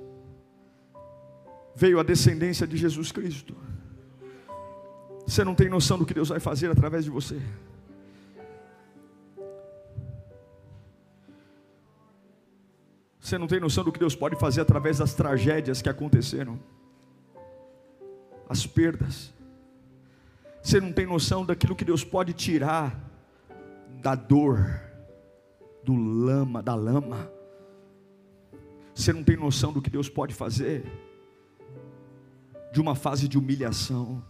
[1.75, 3.55] veio a descendência de Jesus Cristo.
[5.27, 7.39] Você não tem noção do que Deus vai fazer através de você.
[13.27, 16.57] Você não tem noção do que Deus pode fazer através das tragédias que aconteceram,
[18.47, 19.33] as perdas.
[20.63, 22.97] Você não tem noção daquilo que Deus pode tirar
[24.01, 24.81] da dor,
[25.83, 27.29] do lama, da lama.
[28.95, 30.89] Você não tem noção do que Deus pode fazer
[32.71, 34.23] de uma fase de humilhação.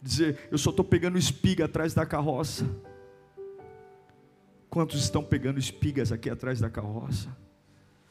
[0.00, 2.66] Dizer, eu só estou pegando espiga atrás da carroça.
[4.70, 7.28] Quantos estão pegando espigas aqui atrás da carroça?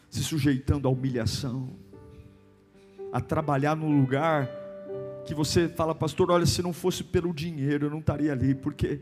[0.10, 1.70] Se sujeitando à humilhação,
[3.12, 4.50] a trabalhar num lugar
[5.26, 9.02] que você fala, pastor, olha, se não fosse pelo dinheiro eu não estaria ali, porque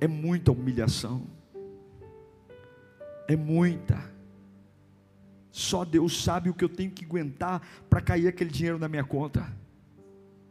[0.00, 1.26] é muita humilhação,
[3.26, 4.12] é muita.
[5.50, 9.04] Só Deus sabe o que eu tenho que aguentar para cair aquele dinheiro na minha
[9.04, 9.46] conta.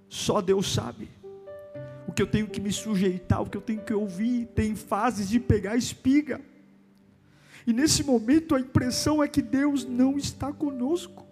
[0.07, 1.09] Só Deus sabe
[2.07, 4.45] o que eu tenho que me sujeitar, o que eu tenho que ouvir.
[4.55, 6.39] Tem fases de pegar espiga.
[7.65, 11.25] E nesse momento a impressão é que Deus não está conosco.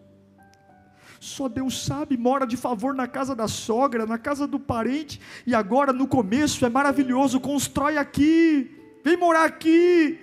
[1.20, 5.54] Só Deus sabe, mora de favor na casa da sogra, na casa do parente, e
[5.54, 10.20] agora no começo é maravilhoso, constrói aqui, vem morar aqui,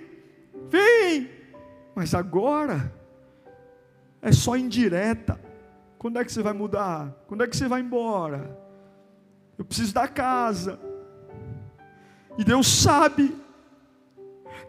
[0.69, 1.29] vem.
[1.95, 2.93] Mas agora
[4.21, 5.39] é só indireta.
[5.97, 7.13] Quando é que você vai mudar?
[7.27, 8.57] Quando é que você vai embora?
[9.57, 10.79] Eu preciso da casa.
[12.37, 13.35] E Deus sabe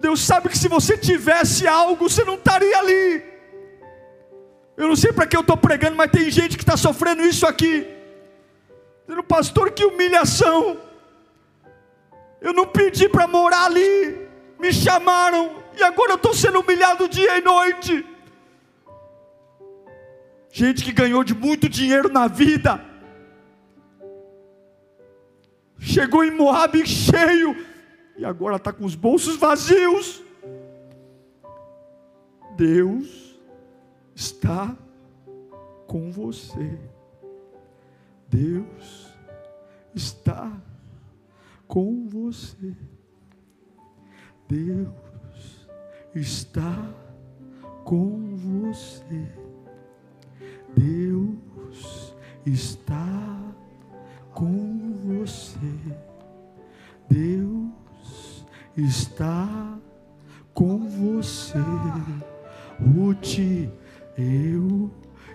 [0.01, 3.23] Deus sabe que se você tivesse algo, você não estaria ali.
[4.77, 7.47] Eu não sei para que eu estou pregando, mas tem gente que está sofrendo isso
[7.47, 7.87] aqui.
[9.07, 10.79] Dizendo, pastor, que humilhação.
[12.41, 14.27] Eu não pedi para morar ali.
[14.59, 18.07] Me chamaram e agora eu estou sendo humilhado dia e noite.
[20.51, 22.83] Gente que ganhou de muito dinheiro na vida.
[25.79, 27.70] Chegou em Moab cheio
[28.21, 30.23] e agora está com os bolsos vazios.
[32.55, 33.41] Deus
[34.15, 34.77] está
[35.87, 36.79] com você.
[38.29, 39.09] Deus
[39.95, 40.53] está
[41.67, 42.77] com você.
[44.47, 45.67] Deus
[46.15, 46.93] está
[47.85, 49.33] com você.
[50.77, 52.15] Deus
[52.45, 53.55] está
[54.35, 55.97] com você.
[57.09, 57.80] Deus
[58.77, 59.79] está
[60.55, 61.59] com você.
[62.79, 63.39] Ruth,
[64.17, 64.91] eu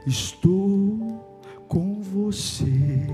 [0.05, 3.07] estou com você.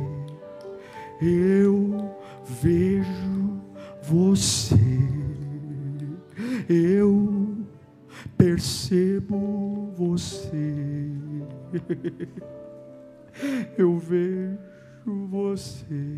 [1.21, 2.15] Eu
[2.45, 3.61] vejo
[4.03, 4.75] você.
[6.69, 7.57] Eu
[8.37, 11.11] percebo você.
[13.77, 14.57] Eu vejo
[15.29, 16.17] você.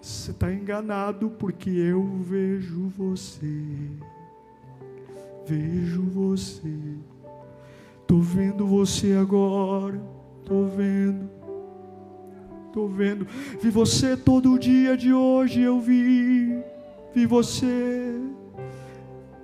[0.00, 3.64] Você está enganado porque eu vejo você.
[5.46, 6.72] Vejo você.
[8.00, 10.00] Estou vendo você agora.
[10.40, 11.30] Estou vendo.
[12.66, 13.26] Estou vendo.
[13.60, 15.60] Vi você todo dia de hoje.
[15.60, 16.62] Eu vi.
[17.14, 18.18] Vi você.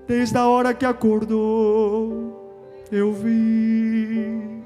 [0.06, 2.36] Desde a hora que acordou.
[2.91, 4.62] Eu vi,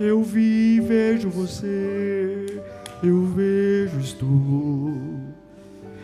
[0.00, 2.62] eu vi, vejo você,
[3.02, 4.94] eu vejo, estou.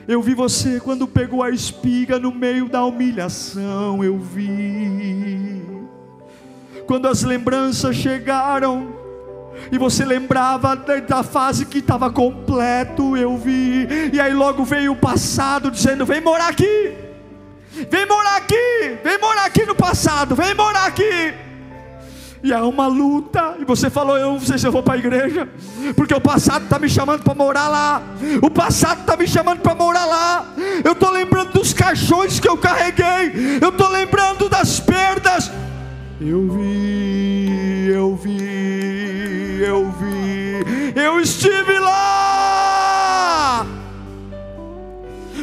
[0.07, 5.63] Eu vi você quando pegou a espiga no meio da humilhação, eu vi.
[6.87, 8.95] Quando as lembranças chegaram,
[9.73, 13.89] e você lembrava da fase que estava completo, eu vi.
[14.13, 17.10] E aí logo veio o passado dizendo: Vem morar aqui.
[17.73, 21.35] Vem morar aqui, vem morar aqui no passado, vem morar aqui.
[22.43, 24.99] E é uma luta, e você falou: Eu não sei se eu vou para a
[24.99, 25.49] igreja,
[25.95, 28.03] porque o passado está me chamando para morar lá.
[28.43, 30.55] O passado está me chamando para morar lá.
[30.83, 35.51] Eu estou lembrando dos caixões que eu carreguei, eu estou lembrando das perdas.
[36.21, 42.70] Eu vi, eu vi, eu vi, eu estive lá.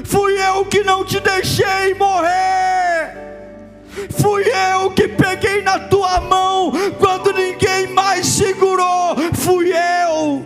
[0.07, 3.13] Fui eu que não te deixei morrer.
[4.17, 4.43] Fui
[4.73, 9.17] eu que peguei na tua mão quando ninguém mais segurou.
[9.33, 10.45] Fui eu.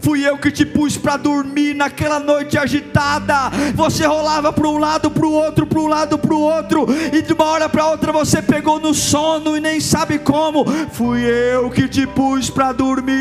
[0.00, 3.50] Fui eu que te pus para dormir naquela noite agitada.
[3.74, 7.20] Você rolava para um lado, para o outro, para um lado, para o outro, e
[7.20, 10.64] de uma hora para outra você pegou no sono e nem sabe como.
[10.92, 13.14] Fui eu que te pus para dormir.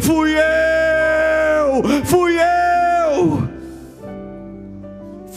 [0.00, 2.63] Fui eu, fui eu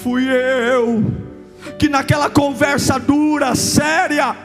[0.02, 1.04] fui eu
[1.78, 4.36] que naquela conversa dura, séria,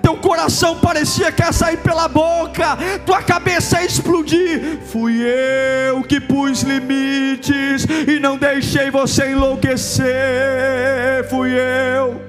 [0.00, 4.78] teu coração parecia que ia sair pela boca, tua cabeça ia explodir.
[4.86, 10.04] Fui eu que pus limites e não deixei você enlouquecer.
[11.28, 12.22] Fui eu,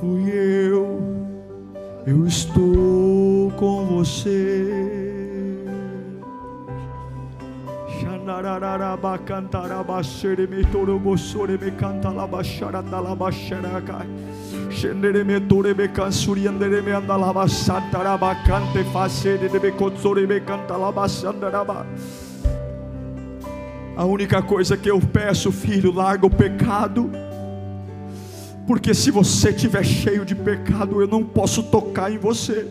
[0.00, 1.00] fui eu,
[2.06, 4.87] eu estou com você.
[14.70, 21.86] Shendereme torebe cansuriandereme andalaba santaraba cante face de becotsorebe cantalaba sandaraba.
[23.96, 27.10] A única coisa que eu peço, filho, larga o pecado.
[28.66, 32.68] Porque se você estiver cheio de pecado, eu não posso tocar em você.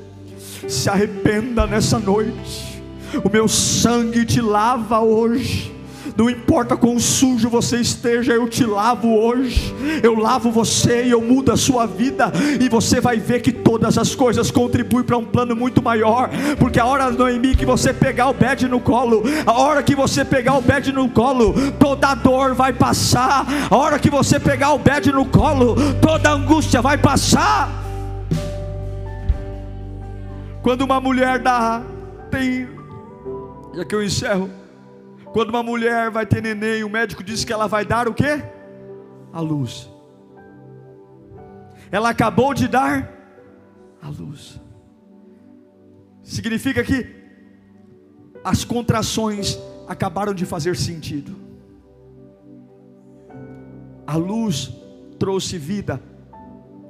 [0.67, 2.76] Se arrependa nessa noite
[3.23, 5.77] o meu sangue te lava hoje.
[6.17, 9.73] Não importa quão sujo você esteja, eu te lavo hoje.
[10.01, 12.31] Eu lavo você e eu mudo a sua vida.
[12.59, 16.29] E você vai ver que todas as coisas contribuem para um plano muito maior.
[16.57, 20.25] Porque a hora, Noemi, que você pegar o bed no colo, a hora que você
[20.25, 23.45] pegar o bed no colo, toda dor vai passar.
[23.69, 27.83] A hora que você pegar o bed no colo, toda angústia vai passar.
[30.63, 31.83] Quando uma mulher dá,
[32.31, 32.76] tem
[33.77, 34.49] e aqui eu encerro.
[35.31, 38.43] Quando uma mulher vai ter neném, o médico diz que ela vai dar o quê?
[39.31, 39.87] A luz.
[41.91, 43.13] Ela acabou de dar
[44.01, 44.59] a luz.
[46.23, 47.05] Significa que
[48.43, 51.35] as contrações acabaram de fazer sentido.
[54.07, 54.73] A luz
[55.19, 56.01] trouxe vida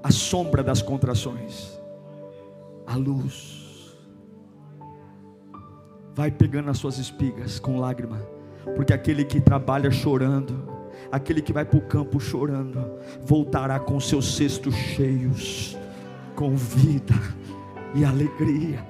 [0.02, 1.78] à sombra das contrações.
[2.86, 3.57] A luz
[6.18, 8.20] vai pegando as suas espigas com lágrima,
[8.76, 10.68] porque aquele que trabalha chorando,
[11.11, 12.84] aquele que vai para o campo chorando,
[13.22, 15.78] voltará com seus cestos cheios,
[16.36, 17.13] com vida
[17.93, 18.84] e alegria.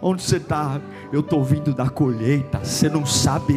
[0.00, 0.80] Onde você está?
[1.12, 2.64] Eu estou vindo da colheita.
[2.64, 3.54] Você não sabe.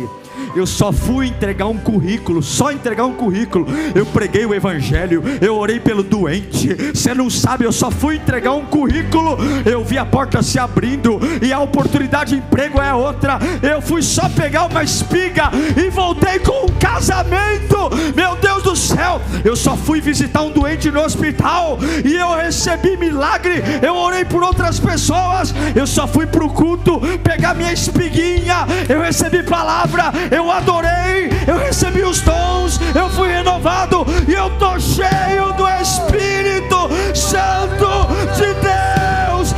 [0.55, 3.65] Eu só fui entregar um currículo, só entregar um currículo.
[3.95, 6.73] Eu preguei o evangelho, eu orei pelo doente.
[6.93, 9.37] Você não sabe, eu só fui entregar um currículo.
[9.65, 13.39] Eu vi a porta se abrindo e a oportunidade de emprego é outra.
[13.61, 17.89] Eu fui só pegar uma espiga e voltei com um casamento.
[18.15, 22.97] Meu Deus do céu, eu só fui visitar um doente no hospital e eu recebi
[22.97, 23.61] milagre.
[23.81, 25.53] Eu orei por outras pessoas.
[25.75, 28.65] Eu só fui para o culto pegar minha espiguinha.
[28.87, 34.79] Eu recebi palavra, eu adorei, eu recebi os dons, eu fui renovado e eu estou
[34.79, 39.53] cheio do Espírito Santo de Deus.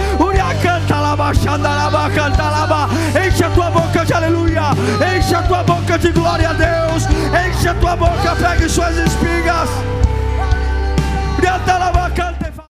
[3.26, 4.64] Enche a tua boca de aleluia,
[5.18, 7.06] enche a tua boca de glória a Deus,
[7.48, 9.70] enche a tua boca, pegue suas espigas.